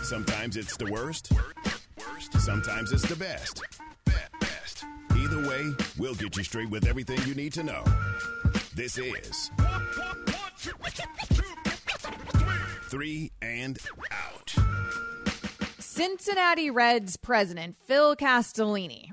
Sometimes 0.03 0.57
it's 0.57 0.77
the 0.77 0.91
worst. 0.91 1.31
Sometimes 2.41 2.91
it's 2.91 3.09
the 3.09 3.15
best. 3.15 3.63
Either 5.17 5.49
way, 5.49 5.71
we'll 5.99 6.17
get 6.17 6.37
you 6.37 6.43
straight 6.43 6.69
with 6.69 6.85
everything 6.85 7.19
you 7.29 7.35
need 7.37 7.53
to 7.53 7.63
know. 7.63 7.85
This 8.75 8.99
is 8.99 9.51
Three 12.85 13.33
and 13.43 13.79
Out. 14.13 14.55
Cincinnati 15.81 16.71
Reds 16.71 17.17
president 17.17 17.75
Phil 17.87 18.15
Castellini. 18.15 19.11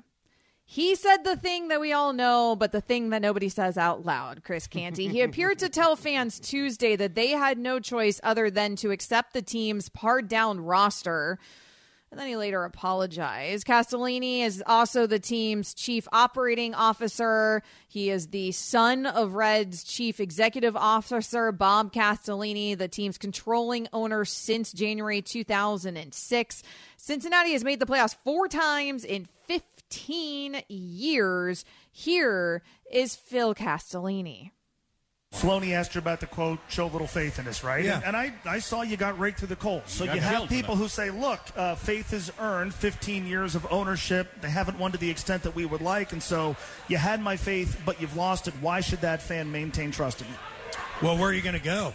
He 0.64 0.94
said 0.94 1.24
the 1.24 1.36
thing 1.36 1.70
that 1.70 1.82
we 1.82 1.92
all 1.92 2.14
know, 2.14 2.56
but 2.56 2.72
the 2.72 2.82
thing 2.82 3.10
that 3.10 3.24
nobody 3.24 3.50
says 3.50 3.80
out 3.80 4.06
loud, 4.06 4.44
Chris 4.44 4.68
Canty. 4.68 5.08
He 5.08 5.22
appeared 5.22 5.58
to 5.60 5.70
tell 5.70 5.96
fans 5.96 6.40
Tuesday 6.40 6.96
that 6.96 7.16
they 7.16 7.30
had 7.30 7.58
no 7.58 7.80
choice 7.80 8.22
other 8.22 8.52
than 8.52 8.76
to 8.76 8.92
accept 8.92 9.34
the 9.34 9.42
team's 9.42 9.90
pared 9.90 10.28
down 10.28 10.60
roster. 10.60 11.40
And 12.12 12.20
then 12.20 12.28
he 12.28 12.36
later 12.36 12.64
apologized. 12.64 13.68
Castellini 13.68 14.42
is 14.42 14.64
also 14.66 15.06
the 15.06 15.20
team's 15.20 15.76
chief 15.76 16.08
operating 16.12 16.74
officer. 16.74 17.62
He 17.88 18.10
is 18.10 18.28
the 18.28 18.52
son 18.52 19.06
of 19.06 19.36
Reds 19.36 19.84
chief 19.84 20.20
executive 20.20 20.76
officer, 20.76 21.52
Bob 21.52 21.94
Castellini, 21.94 22.76
the 22.76 22.88
team's 22.88 23.20
controlling 23.20 23.88
owner 23.94 24.26
since 24.26 24.72
January 24.72 25.22
2006. 25.22 26.64
Cincinnati 26.98 27.52
has 27.54 27.64
made 27.64 27.80
the 27.80 27.86
playoffs 27.86 28.16
four 28.24 28.48
times 28.48 29.06
in 29.06 29.28
15 29.48 30.64
years. 30.68 31.64
Here 31.92 32.64
is 32.92 33.16
Phil 33.16 33.54
Castellini. 33.54 34.50
Floney 35.34 35.74
asked 35.74 35.94
you 35.94 36.00
about 36.00 36.20
the 36.20 36.26
quote, 36.26 36.60
show 36.70 36.88
little 36.88 37.08
faith 37.08 37.38
in 37.38 37.48
us, 37.48 37.64
right? 37.64 37.86
Yeah. 37.86 37.98
And, 37.98 38.06
and 38.08 38.18
I, 38.18 38.34
I 38.46 38.60
saw 38.60 38.82
you 38.82 38.98
got 38.98 39.18
raked 39.20 39.40
through 39.40 39.50
the 39.50 39.56
coals. 39.56 39.84
So 39.86 40.06
got 40.06 40.16
you 40.16 40.22
have 40.22 40.50
people 40.50 40.76
who 40.76 40.88
say, 40.88 41.12
look, 41.12 41.40
uh, 41.56 41.76
faith 41.76 42.14
is 42.14 42.32
earned, 42.40 42.74
15 42.74 43.28
years 43.28 43.54
of 43.56 43.66
ownership. 43.72 44.28
They 44.42 44.50
haven't 44.50 44.80
won 44.80 44.92
to 44.92 44.98
the 44.98 45.10
extent 45.10 45.44
that 45.44 45.56
we 45.56 45.66
would 45.66 45.82
like. 45.82 46.14
And 46.14 46.22
so 46.22 46.56
you 46.88 46.98
had 46.98 47.22
my 47.22 47.38
faith, 47.38 47.80
but 47.86 48.02
you've 48.02 48.18
lost 48.18 48.48
it. 48.48 48.56
Why 48.60 48.82
should 48.82 49.02
that 49.02 49.22
fan 49.22 49.52
maintain 49.52 49.92
trust 49.92 50.22
in 50.22 50.28
you? 50.28 50.34
Well, 51.02 51.16
where 51.18 51.30
are 51.30 51.34
you 51.34 51.42
going 51.44 51.58
to 51.58 51.64
go? 51.64 51.94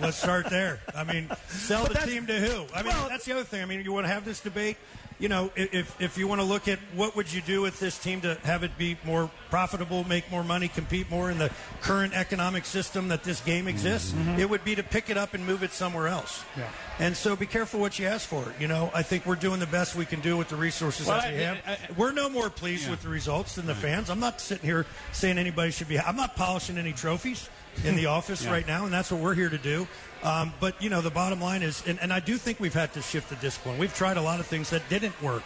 Let's 0.00 0.16
start 0.18 0.50
there. 0.50 0.80
I 0.94 1.04
mean, 1.04 1.30
sell 1.48 1.86
But 1.86 2.00
the 2.00 2.06
team 2.06 2.26
to 2.26 2.38
who? 2.38 2.64
I 2.74 2.82
mean, 2.82 2.92
well- 2.92 3.08
that's 3.08 3.24
the 3.24 3.32
other 3.32 3.44
thing. 3.44 3.62
I 3.62 3.64
mean, 3.64 3.82
you 3.82 3.92
want 3.92 4.06
to 4.06 4.12
have 4.12 4.24
this 4.24 4.40
debate. 4.40 4.76
You 5.18 5.30
know, 5.30 5.50
if 5.56 5.98
if 5.98 6.18
you 6.18 6.28
want 6.28 6.42
to 6.42 6.46
look 6.46 6.68
at 6.68 6.78
what 6.94 7.16
would 7.16 7.32
you 7.32 7.40
do 7.40 7.62
with 7.62 7.80
this 7.80 7.98
team 7.98 8.20
to 8.20 8.34
have 8.44 8.64
it 8.64 8.76
be 8.76 8.98
more 9.02 9.30
profitable, 9.48 10.04
make 10.04 10.30
more 10.30 10.44
money, 10.44 10.68
compete 10.68 11.10
more 11.10 11.30
in 11.30 11.38
the 11.38 11.50
current 11.80 12.12
economic 12.12 12.66
system 12.66 13.08
that 13.08 13.24
this 13.24 13.40
game 13.40 13.66
exists, 13.66 14.12
mm-hmm. 14.12 14.38
it 14.38 14.50
would 14.50 14.62
be 14.62 14.74
to 14.74 14.82
pick 14.82 15.08
it 15.08 15.16
up 15.16 15.32
and 15.32 15.46
move 15.46 15.62
it 15.62 15.72
somewhere 15.72 16.08
else. 16.08 16.44
Yeah. 16.56 16.68
And 16.98 17.16
so, 17.16 17.34
be 17.34 17.46
careful 17.46 17.80
what 17.80 17.98
you 17.98 18.06
ask 18.06 18.28
for. 18.28 18.44
You 18.60 18.68
know, 18.68 18.90
I 18.94 19.02
think 19.02 19.24
we're 19.24 19.36
doing 19.36 19.58
the 19.58 19.66
best 19.66 19.96
we 19.96 20.04
can 20.04 20.20
do 20.20 20.36
with 20.36 20.50
the 20.50 20.56
resources 20.56 21.06
Well, 21.06 21.20
that 21.20 21.32
we 21.32 21.40
have. 21.40 21.58
I- 21.66 21.72
I- 21.72 21.78
we're 21.96 22.12
no 22.12 22.28
more 22.28 22.50
pleased 22.50 22.84
Yeah. 22.84 22.90
with 22.90 23.02
the 23.02 23.08
results 23.08 23.54
than 23.54 23.64
the 23.64 23.74
fans. 23.74 24.10
I'm 24.10 24.20
not 24.20 24.40
sitting 24.40 24.66
here 24.66 24.84
saying 25.12 25.38
anybody 25.38 25.70
should 25.70 25.88
be. 25.88 25.98
I'm 25.98 26.16
not 26.16 26.36
polishing 26.36 26.76
any 26.76 26.92
trophies 26.92 27.48
in 27.84 27.96
the 27.96 28.06
office 28.06 28.44
Yeah. 28.44 28.52
right 28.52 28.66
now, 28.66 28.84
and 28.84 28.92
that's 28.92 29.10
what 29.10 29.20
we're 29.20 29.34
here 29.34 29.48
to 29.50 29.58
do. 29.58 29.86
Um, 30.22 30.52
but 30.60 30.80
you 30.82 30.90
know, 30.90 31.00
the 31.00 31.10
bottom 31.10 31.40
line 31.40 31.62
is, 31.62 31.82
and, 31.86 31.98
and 32.00 32.12
I 32.12 32.20
do 32.20 32.36
think 32.36 32.58
we've 32.60 32.74
had 32.74 32.92
to 32.94 33.02
shift 33.02 33.28
the 33.30 33.36
discipline. 33.36 33.78
We've 33.78 33.94
tried 33.94 34.16
a 34.16 34.22
lot 34.22 34.40
of 34.40 34.46
things 34.46 34.70
that 34.70 34.88
didn't 34.88 35.20
work. 35.22 35.42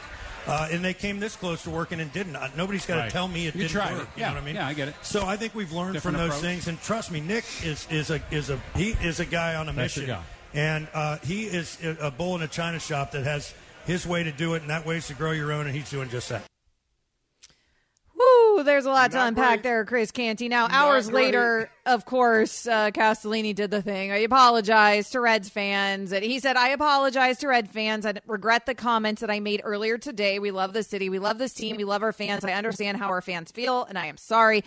Uh, 0.47 0.69
and 0.73 0.83
they 0.83 0.95
came 0.95 1.21
this 1.21 1.37
close 1.37 1.63
to 1.65 1.71
working 1.71 2.01
and 2.01 2.11
didn't. 2.15 2.35
Uh, 2.35 2.49
Nobody's 2.57 2.87
got 2.87 2.95
to 2.95 3.01
Right. 3.03 3.11
tell 3.11 3.29
me 3.29 3.47
it 3.47 3.55
You 3.55 3.61
didn't 3.63 3.73
tried 3.73 3.93
work. 3.93 4.09
You 4.17 4.23
Yeah. 4.23 4.29
know 4.29 4.35
what 4.37 4.43
I 4.43 4.47
mean? 4.47 4.55
Yeah, 4.55 4.67
I 4.69 4.73
get 4.73 4.89
it. 4.89 4.95
So 5.03 5.27
I 5.27 5.37
think 5.37 5.55
we've 5.55 5.71
learned 5.71 5.93
Different 5.93 6.17
from 6.17 6.27
those 6.29 6.39
approach. 6.39 6.51
things. 6.51 6.67
And 6.67 6.83
trust 6.83 7.11
me, 7.11 7.21
Nick 7.21 7.45
is 7.63 7.87
is 7.91 8.09
a 8.11 8.23
is 8.31 8.49
a 8.49 8.59
he 8.75 8.97
is 9.03 9.21
a 9.21 9.27
guy 9.27 9.55
on 9.55 9.69
a 9.69 9.73
That's 9.73 9.99
mission. 9.99 10.17
And 10.55 10.89
uh, 10.95 11.19
he 11.23 11.45
is 11.45 11.77
a 11.85 12.07
a 12.07 12.11
bull 12.11 12.37
in 12.37 12.43
a 12.43 12.49
china 12.49 12.81
shop 12.81 13.13
that 13.13 13.25
has 13.25 13.53
his 13.87 14.07
way 14.07 14.23
to 14.25 14.33
do 14.33 14.55
it, 14.55 14.63
and 14.63 14.71
that 14.71 14.87
way 14.87 14.97
is 14.97 15.09
to 15.09 15.15
grow 15.15 15.33
your 15.33 15.53
own, 15.53 15.67
and 15.67 15.77
he's 15.77 15.91
doing 15.91 16.09
just 16.09 16.31
that. 16.31 16.43
Woo, 18.21 18.63
there's 18.65 18.85
a 18.85 18.91
lot 18.91 19.13
to 19.13 19.25
unpack 19.25 19.49
great. 19.59 19.63
there, 19.63 19.85
Chris 19.87 20.11
Canty. 20.11 20.49
Now, 20.49 20.67
Not 20.67 20.73
hours 20.73 21.09
great. 21.09 21.27
later, 21.27 21.71
of 21.87 22.05
course, 22.05 22.67
uh, 22.67 22.91
Castellini 22.91 23.55
did 23.55 23.71
the 23.71 23.81
thing. 23.81 24.13
I 24.13 24.19
apologized 24.19 25.13
to 25.13 25.21
Reds 25.21 25.49
fans. 25.49 26.13
And 26.13 26.23
he 26.23 26.39
said, 26.39 26.57
I 26.57 26.69
apologize 26.69 27.39
to 27.39 27.49
Red 27.49 27.71
fans. 27.71 28.05
I 28.05 28.15
regret 28.27 28.67
the 28.67 28.75
comments 28.75 29.21
that 29.23 29.31
I 29.31 29.41
made 29.41 29.63
earlier 29.65 29.97
today. 29.97 30.39
We 30.39 30.51
love 30.51 30.73
the 30.75 30.83
city. 30.83 31.09
We 31.09 31.19
love 31.19 31.39
this 31.39 31.55
team. 31.55 31.77
We 31.77 31.85
love 31.85 32.03
our 32.03 32.13
fans. 32.13 32.45
I 32.45 32.53
understand 32.53 32.99
how 32.99 33.09
our 33.09 33.23
fans 33.23 33.51
feel, 33.53 33.85
and 33.85 33.99
I 33.99 34.07
am 34.07 34.19
sorry. 34.19 34.65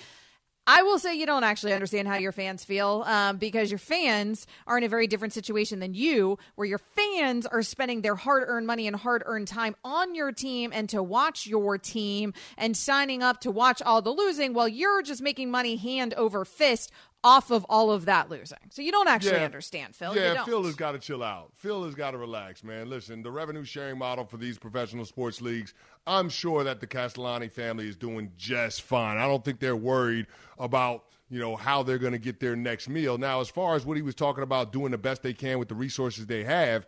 I 0.66 0.84
will 0.84 0.98
say 0.98 1.16
you 1.16 1.26
don't 1.26 1.44
actually 1.44 1.74
understand 1.74 2.08
how 2.08 2.16
your 2.16 2.32
fans 2.32 2.64
feel 2.64 3.04
um, 3.06 3.36
because 3.36 3.70
your 3.70 3.80
fans 3.80 4.48
are 4.66 4.78
in 4.78 4.86
a 4.86 4.88
very 4.88 5.08
different 5.08 5.34
situation 5.34 5.80
than 5.80 5.94
you, 5.94 6.38
where 6.56 6.66
your 6.66 6.78
fans 6.78 7.46
are 7.46 7.62
spending 7.64 8.02
their 8.02 8.16
hard 8.16 8.46
earned 8.48 8.66
money 8.66 8.88
and 8.88 8.96
hard 8.96 9.24
earned 9.26 9.50
time 9.50 9.76
on 9.84 10.16
your 10.16 10.32
team 10.32 10.72
and 10.74 10.88
to 10.90 11.04
watch 11.04 11.46
your 11.48 11.78
team 11.78 12.34
and 12.58 12.78
signing 12.78 13.22
up 13.22 13.42
to 13.42 13.52
watch 13.52 13.82
all 13.82 14.02
the 14.02 14.10
losing 14.10 14.54
while 14.54 14.70
you're 14.70 15.02
just 15.02 15.22
making 15.22 15.52
money 15.52 15.76
hand 15.76 16.14
over 16.14 16.46
fist 16.46 16.92
off 17.24 17.52
of 17.52 17.66
all 17.70 17.90
of 17.92 18.06
that 18.06 18.30
losing. 18.30 18.58
So 18.70 18.82
you 18.82 18.92
don't 18.92 19.08
actually 19.08 19.38
Yeah. 19.38 19.46
understand, 19.46 19.96
Phil. 19.96 20.16
Yeah, 20.16 20.30
You 20.30 20.34
don't. 20.36 20.46
Phil 20.46 20.64
has 20.66 20.76
got 20.76 20.92
to 20.92 21.00
chill 21.00 21.24
out. 21.24 21.52
Phil 21.56 21.86
has 21.86 21.96
got 21.96 22.12
to 22.12 22.18
relax, 22.18 22.64
man. 22.64 22.90
Listen, 22.90 23.24
the 23.24 23.32
revenue 23.32 23.64
sharing 23.64 23.98
model 23.98 24.26
for 24.26 24.38
these 24.38 24.58
professional 24.58 25.06
sports 25.06 25.42
leagues, 25.42 25.74
I'm 26.06 26.28
sure 26.30 26.64
that 26.66 26.82
the 26.82 26.88
Castellini 26.88 27.50
family 27.50 27.88
is 27.88 27.96
doing 27.96 28.32
just 28.38 28.82
fine. 28.82 29.18
I 29.18 29.26
don't 29.26 29.44
think 29.46 29.60
they're 29.60 29.76
worried 29.76 30.28
about, 30.60 31.06
you 31.30 31.40
know, 31.40 31.56
how 31.56 31.82
they're 31.82 31.98
going 31.98 32.12
to 32.14 32.20
get 32.20 32.42
their 32.42 32.56
next 32.58 32.90
meal. 32.90 33.18
Now, 33.18 33.40
as 33.40 33.50
far 33.50 33.76
as 33.76 33.86
what 33.86 33.96
he 33.96 34.04
was 34.04 34.16
talking 34.16 34.44
about 34.44 34.74
doing 34.74 34.92
the 34.92 34.98
best 34.98 35.24
they 35.24 35.34
can 35.34 35.60
with 35.60 35.70
the 35.70 35.76
resources 35.76 36.26
they 36.26 36.44
have, 36.44 36.86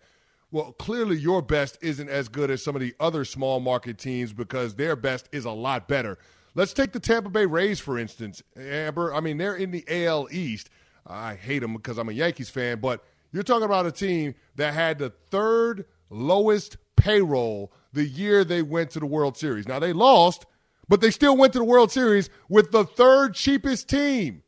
well, 0.52 0.74
clearly 0.74 1.18
your 1.18 1.42
best 1.42 1.78
isn't 1.82 2.10
as 2.10 2.28
good 2.28 2.52
as 2.52 2.62
some 2.64 2.76
of 2.76 2.82
the 2.82 2.94
other 3.00 3.26
small 3.26 3.60
market 3.60 3.98
teams 3.98 4.34
because 4.34 4.76
their 4.76 4.96
best 4.96 5.28
is 5.32 5.46
a 5.46 5.52
lot 5.52 5.88
better. 5.88 6.18
Let's 6.56 6.74
take 6.74 6.94
the 6.94 7.02
Tampa 7.02 7.30
Bay 7.30 7.46
Rays, 7.46 7.82
for 7.82 8.00
instance. 8.00 8.42
Amber, 8.58 9.14
I 9.14 9.20
mean, 9.20 9.38
they're 9.38 9.56
in 9.56 9.72
the 9.72 9.84
AL 9.90 10.30
East. 10.32 10.70
I 11.06 11.36
hate 11.36 11.60
them 11.60 11.74
because 11.74 11.98
I'm 11.98 12.10
a 12.10 12.14
Yankees 12.14 12.50
fan, 12.50 12.80
but 12.80 13.04
you're 13.32 13.44
talking 13.44 13.66
about 13.66 13.86
a 13.86 13.92
team 13.92 14.36
that 14.56 14.74
had 14.74 14.98
the 14.98 15.12
third 15.30 15.86
lowest 16.10 16.78
payroll 16.96 17.74
the 17.92 18.06
year 18.06 18.44
they 18.44 18.62
went 18.62 18.92
to 18.92 19.00
the 19.00 19.06
World 19.06 19.38
Series. 19.38 19.68
Now, 19.68 19.80
they 19.80 19.92
lost, 19.92 20.46
but 20.88 21.02
they 21.02 21.12
still 21.12 21.36
went 21.36 21.52
to 21.54 21.60
the 21.60 21.66
World 21.66 21.92
Series 21.92 22.30
with 22.48 22.72
the 22.72 22.86
third 22.86 23.36
cheapest 23.36 23.90
team. 23.90 24.42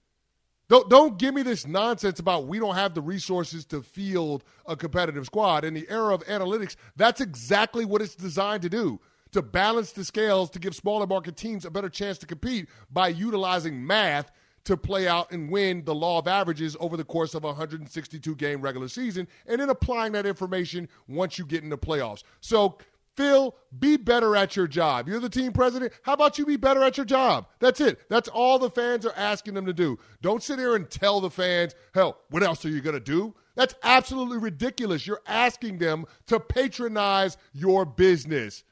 Don't 0.69 0.89
don't 0.89 1.17
give 1.17 1.33
me 1.33 1.43
this 1.43 1.65
nonsense 1.65 2.19
about 2.19 2.47
we 2.47 2.59
don't 2.59 2.75
have 2.75 2.93
the 2.93 3.01
resources 3.01 3.63
to 3.67 3.81
field 3.81 4.43
a 4.65 4.75
competitive 4.75 5.25
squad. 5.25 5.63
In 5.63 5.73
the 5.73 5.87
era 5.89 6.13
of 6.13 6.25
analytics, 6.25 6.75
that's 6.97 7.21
exactly 7.21 7.85
what 7.85 8.01
it's 8.01 8.15
designed 8.15 8.63
to 8.63 8.69
do. 8.69 8.99
To 9.31 9.41
balance 9.41 9.91
the 9.91 10.05
scales 10.05 10.49
to 10.51 10.59
give 10.59 10.75
smaller 10.75 11.07
market 11.07 11.35
teams 11.35 11.65
a 11.65 11.71
better 11.71 11.89
chance 11.89 12.17
to 12.19 12.25
compete 12.25 12.67
by 12.91 13.09
utilizing 13.09 13.85
math 13.85 14.31
to 14.63 14.75
play 14.75 15.07
out 15.07 15.31
and 15.31 15.49
win 15.49 15.83
the 15.85 15.95
law 15.95 16.19
of 16.19 16.27
averages 16.27 16.75
over 16.79 16.97
the 16.97 17.03
course 17.03 17.33
of 17.33 17.45
a 17.45 17.47
162 17.47 18.35
game 18.35 18.61
regular 18.61 18.89
season 18.89 19.27
and 19.45 19.61
then 19.61 19.69
applying 19.69 20.11
that 20.11 20.25
information 20.25 20.89
once 21.07 21.39
you 21.39 21.45
get 21.45 21.63
into 21.63 21.75
the 21.75 21.81
playoffs. 21.81 22.23
So 22.41 22.77
Phil, 23.17 23.55
be 23.79 23.97
better 23.97 24.35
at 24.35 24.55
your 24.55 24.67
job. 24.67 25.07
You're 25.07 25.19
the 25.19 25.27
team 25.27 25.51
president. 25.51 25.91
How 26.03 26.13
about 26.13 26.37
you 26.37 26.45
be 26.45 26.55
better 26.55 26.83
at 26.83 26.97
your 26.97 27.05
job? 27.05 27.47
That's 27.59 27.81
it. 27.81 28.07
That's 28.09 28.29
all 28.29 28.59
the 28.59 28.69
fans 28.69 29.07
are 29.07 29.13
asking 29.15 29.55
them 29.55 29.65
to 29.65 29.73
do. 29.73 29.97
Don't 30.21 30.43
sit 30.43 30.59
here 30.59 30.75
and 30.75 30.87
tell 30.87 31.19
the 31.19 31.31
fans, 31.31 31.73
hell, 31.95 32.19
what 32.29 32.43
else 32.43 32.63
are 32.63 32.69
you 32.69 32.79
going 32.79 32.93
to 32.93 32.99
do? 32.99 33.33
That's 33.55 33.73
absolutely 33.81 34.37
ridiculous. 34.37 35.07
You're 35.07 35.23
asking 35.25 35.79
them 35.79 36.05
to 36.27 36.39
patronize 36.39 37.37
your 37.53 37.85
business. 37.85 38.63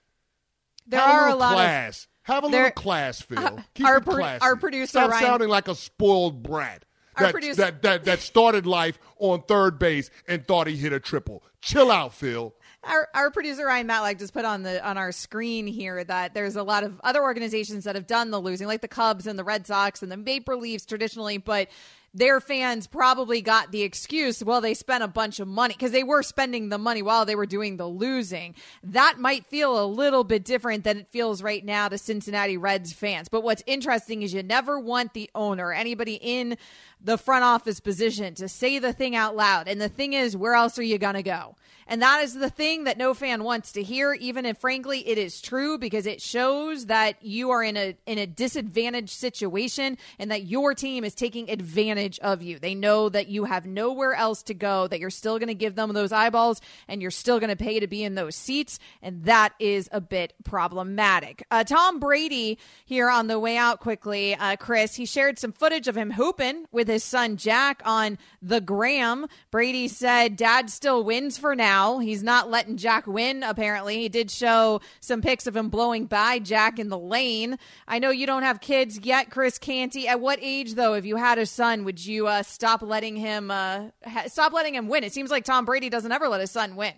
There 0.88 1.00
Have 1.00 1.10
are 1.10 1.30
a 1.30 1.34
a 1.34 1.36
lot 1.36 1.54
class. 1.54 2.04
of 2.04 2.08
Have 2.34 2.44
a 2.46 2.50
there- 2.50 2.64
little 2.66 2.82
class, 2.82 3.22
Phil. 3.22 3.40
Uh, 3.40 3.62
Keep 3.74 3.86
our 3.88 3.98
it 3.98 4.06
classy. 4.06 4.42
our 4.44 4.56
producer, 4.56 4.88
Stop 4.88 5.12
Ryan- 5.12 5.24
sounding 5.24 5.50
like 5.50 5.68
a 5.68 5.76
spoiled 5.76 6.44
brat. 6.44 6.86
That, 7.18 7.32
producer- 7.32 7.62
that, 7.62 7.82
that, 7.84 8.04
that 8.06 8.20
started 8.20 8.68
life 8.68 9.00
on 9.20 9.42
third 9.44 9.80
base 9.80 10.10
and 10.28 10.46
thought 10.46 10.68
he 10.68 10.76
hit 10.76 10.92
a 10.92 11.00
triple. 11.00 11.44
Chill 11.62 11.90
out, 11.90 12.14
Phil. 12.14 12.54
Our, 12.84 13.08
our 13.16 13.32
producer 13.32 13.66
Ryan 13.66 13.88
Matlack 13.88 14.20
just 14.20 14.34
put 14.34 14.44
on 14.46 14.64
the 14.64 14.86
on 14.86 14.98
our 14.98 15.12
screen 15.14 15.66
here 15.66 16.04
that 16.04 16.34
there's 16.34 16.56
a 16.58 16.62
lot 16.62 16.84
of 16.84 17.00
other 17.06 17.24
organizations 17.24 17.86
that 17.86 17.96
have 17.96 18.06
done 18.06 18.32
the 18.32 18.40
losing, 18.40 18.68
like 18.68 18.82
the 18.82 18.88
Cubs 18.90 19.26
and 19.28 19.40
the 19.40 19.44
Red 19.46 19.66
Sox 19.66 20.04
and 20.04 20.12
the 20.12 20.18
Maple 20.18 20.60
Leafs 20.60 20.86
traditionally, 20.86 21.38
but 21.38 21.70
their 22.16 22.40
fans 22.40 22.88
probably 22.88 23.42
got 23.42 23.74
the 23.74 23.84
excuse, 23.84 24.42
well, 24.42 24.62
they 24.62 24.74
spent 24.74 25.04
a 25.04 25.08
bunch 25.08 25.42
of 25.42 25.50
money 25.50 25.74
because 25.74 25.92
they 25.92 26.04
were 26.04 26.24
spending 26.24 26.70
the 26.70 26.78
money 26.78 27.02
while 27.02 27.26
they 27.26 27.36
were 27.36 27.46
doing 27.46 27.76
the 27.76 27.86
losing. 27.86 28.56
That 28.84 29.20
might 29.20 29.46
feel 29.48 29.84
a 29.84 29.86
little 29.86 30.24
bit 30.24 30.46
different 30.46 30.86
than 30.86 31.00
it 31.00 31.10
feels 31.10 31.44
right 31.44 31.64
now 31.64 31.90
to 31.90 31.98
Cincinnati 31.98 32.56
Reds 32.56 32.94
fans. 32.94 33.28
But 33.28 33.44
what's 33.44 33.64
interesting 33.68 34.22
is 34.22 34.34
you 34.34 34.44
never 34.44 34.80
want 34.80 35.14
the 35.14 35.30
owner, 35.36 35.74
anybody 35.74 36.18
in 36.22 36.58
the 37.04 37.18
front 37.18 37.44
office 37.44 37.82
position, 37.82 38.34
to 38.36 38.48
say 38.48 38.80
the 38.80 38.94
thing 38.94 39.14
out 39.18 39.36
loud. 39.36 39.68
And 39.68 39.82
the 39.82 39.90
thing 39.90 40.14
is, 40.14 40.38
where 40.38 40.54
else 40.54 40.80
are 40.80 40.84
you 40.84 40.98
going 40.98 41.16
to 41.16 41.24
go? 41.24 41.56
And 41.88 42.02
that 42.02 42.24
is 42.24 42.34
the 42.34 42.50
thing 42.50 42.86
that 42.86 42.98
no 42.98 43.14
fan 43.14 43.44
wants 43.44 43.74
to 43.74 43.84
hear, 43.84 44.14
even 44.14 44.46
if 44.46 44.58
frankly 44.58 45.08
it 45.08 45.20
is 45.20 45.40
true, 45.40 45.78
because 45.78 46.08
it 46.08 46.20
shows 46.20 46.88
that 46.88 47.24
you 47.24 47.52
are 47.52 47.62
in 47.62 47.78
a 47.78 47.96
in 48.08 48.18
a 48.18 48.26
disadvantaged 48.26 49.12
situation 49.12 50.00
and 50.18 50.32
that 50.32 50.46
your 50.46 50.74
team 50.74 51.04
is 51.04 51.14
taking 51.14 51.50
advantage 51.50 52.05
of 52.22 52.42
you. 52.42 52.60
They 52.60 52.76
know 52.76 53.10
that 53.10 53.28
you 53.28 53.46
have 53.46 53.66
nowhere 53.66 54.14
else 54.14 54.44
to 54.44 54.54
go, 54.54 54.88
that 54.88 55.00
you're 55.00 55.10
still 55.10 55.40
going 55.40 55.48
to 55.48 55.56
give 55.56 55.76
them 55.76 55.94
those 55.94 56.12
eyeballs 56.12 56.62
and 56.88 57.02
you're 57.02 57.12
still 57.12 57.40
going 57.40 57.50
to 57.50 57.56
pay 57.56 57.80
to 57.80 57.88
be 57.88 58.04
in 58.04 58.16
those 58.16 58.36
seats, 58.36 58.80
and 59.02 59.24
that 59.26 59.54
is 59.60 59.90
a 59.92 60.02
bit 60.02 60.34
problematic. 60.44 61.46
Uh, 61.50 61.64
Tom 61.64 62.00
Brady 62.00 62.58
here 62.86 63.10
on 63.10 63.28
the 63.28 63.40
way 63.40 63.58
out 63.58 63.80
quickly, 63.80 64.36
uh, 64.36 64.56
Chris, 64.56 64.96
he 64.96 65.06
shared 65.06 65.40
some 65.40 65.52
footage 65.52 65.88
of 65.88 65.98
him 65.98 66.12
hooping 66.12 66.66
with 66.72 66.88
his 66.88 67.04
son 67.04 67.38
Jack 67.38 67.82
on 67.86 68.18
the 68.42 68.62
gram. 68.62 69.26
Brady 69.52 69.88
said, 69.88 70.36
"Dad 70.36 70.70
still 70.70 71.04
wins 71.04 71.38
for 71.38 71.56
now." 71.56 72.00
He's 72.00 72.24
not 72.24 72.50
letting 72.50 72.78
Jack 72.78 73.08
win. 73.08 73.44
Apparently, 73.44 73.98
he 74.02 74.10
did 74.10 74.30
show 74.30 74.82
some 75.00 75.22
pics 75.22 75.48
of 75.48 75.56
him 75.56 75.70
blowing 75.70 76.06
by 76.06 76.40
Jack 76.40 76.80
in 76.80 76.90
the 76.90 76.98
lane. 76.98 77.58
I 77.88 78.00
know 78.00 78.10
you 78.10 78.28
don't 78.28 78.44
have 78.44 78.62
kids 78.62 79.00
yet, 79.04 79.30
Chris 79.30 79.58
Canty. 79.58 80.08
At 80.08 80.20
what 80.20 80.40
age, 80.42 80.74
though, 80.74 80.94
if 80.94 81.06
you 81.06 81.16
had 81.16 81.38
a 81.38 81.46
son, 81.46 81.86
would 81.86 81.95
you 82.04 82.28
uh, 82.28 82.42
stop 82.44 82.82
letting 82.82 83.16
him 83.16 83.52
uh, 83.52 83.90
ha- 84.06 84.24
stop 84.28 84.54
letting 84.54 84.74
him 84.74 84.88
win? 84.88 85.04
It 85.04 85.14
seems 85.14 85.30
like 85.30 85.44
Tom 85.46 85.66
Brady 85.66 85.90
doesn't 85.90 86.12
ever 86.12 86.28
let 86.28 86.42
his 86.42 86.52
son 86.52 86.76
win. 86.76 86.94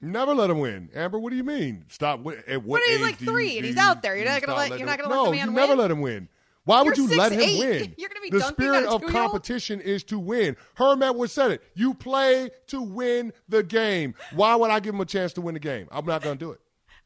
Never 0.00 0.34
let 0.34 0.48
him 0.48 0.60
win. 0.60 0.88
Amber, 0.94 1.18
what 1.18 1.30
do 1.30 1.36
you 1.36 1.44
mean? 1.44 1.84
Stop. 1.88 2.20
At 2.48 2.62
what 2.64 2.80
But 2.80 2.82
he's 2.90 3.00
like 3.00 3.18
do 3.18 3.24
you- 3.26 3.30
three 3.30 3.56
and 3.58 3.66
he's 3.66 3.76
out 3.76 4.02
there. 4.02 4.16
You're 4.16 4.24
not 4.24 4.40
gonna 4.40 4.56
let- 4.56 4.78
you're 4.78 4.86
not 4.86 4.98
gonna 4.98 5.10
let 5.10 5.16
no, 5.16 5.24
the 5.26 5.30
man 5.32 5.46
you 5.48 5.52
never 5.52 5.68
win? 5.72 5.78
let 5.78 5.90
him 5.90 6.00
win. 6.00 6.28
Why 6.64 6.82
would 6.82 6.96
You're 6.96 7.08
you 7.10 7.16
let 7.16 7.32
him 7.32 7.40
6'8". 7.40 7.58
win? 7.58 7.94
You're 7.98 8.08
gonna 8.10 8.20
be 8.20 8.30
the 8.30 8.40
spirit 8.40 8.84
of 8.84 9.02
competition 9.06 9.80
is 9.80 10.04
to 10.04 10.18
win. 10.18 10.56
Herm 10.74 11.02
Edwards 11.02 11.32
said 11.32 11.50
it. 11.52 11.62
You 11.74 11.94
play 11.94 12.50
to 12.68 12.82
win 12.82 13.32
the 13.48 13.62
game. 13.62 14.14
Why 14.34 14.54
would 14.54 14.70
I 14.70 14.78
give 14.78 14.94
him 14.94 15.00
a 15.00 15.06
chance 15.06 15.32
to 15.34 15.40
win 15.40 15.54
the 15.54 15.60
game? 15.60 15.88
I'm 15.90 16.04
not 16.04 16.22
going 16.22 16.36
to 16.38 16.44
do 16.44 16.50
it. 16.52 16.60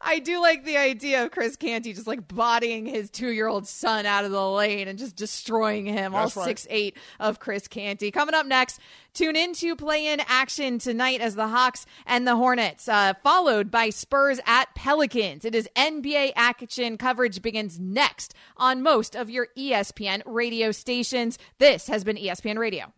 I 0.07 0.19
do 0.19 0.41
like 0.41 0.65
the 0.65 0.77
idea 0.77 1.25
of 1.25 1.31
Chris 1.31 1.57
Canty 1.57 1.95
just 1.95 2.07
like 2.07 2.29
bodying 2.29 2.85
his 2.85 3.11
two 3.11 3.31
year 3.31 3.47
old 3.47 3.67
son 3.67 4.05
out 4.05 4.25
of 4.25 4.31
the 4.31 4.51
lane 4.51 4.87
and 4.87 4.99
just 4.99 5.17
destroying 5.17 5.87
him. 5.87 6.13
That's 6.13 6.37
all 6.37 6.43
right. 6.43 6.49
six 6.49 6.67
eight 6.69 6.97
of 7.19 7.41
Chris 7.41 7.67
Canty. 7.67 8.11
Coming 8.11 8.35
up 8.35 8.45
next, 8.45 8.81
tune 9.15 9.35
into 9.35 9.75
play 9.75 10.07
in 10.07 10.21
action 10.29 10.79
tonight 10.79 11.23
as 11.23 11.35
the 11.35 11.49
Hawks 11.49 11.87
and 12.05 12.27
the 12.27 12.37
Hornets, 12.37 12.87
uh, 12.87 13.15
followed 13.23 13.71
by 13.71 13.89
Spurs 13.89 14.41
at 14.47 14.75
Pelicans. 14.75 15.45
It 15.45 15.55
is 15.55 15.69
NBA 15.75 16.33
action 16.37 16.99
coverage 16.99 17.41
begins 17.41 17.81
next 17.81 18.35
on 18.59 18.83
most 18.83 19.17
of 19.17 19.31
your 19.31 19.49
ESPN 19.57 20.23
radio 20.27 20.71
stations. 20.71 21.39
This 21.59 21.87
has 21.87 22.05
been 22.05 22.17
ESPN 22.17 22.59
Radio. 22.59 22.93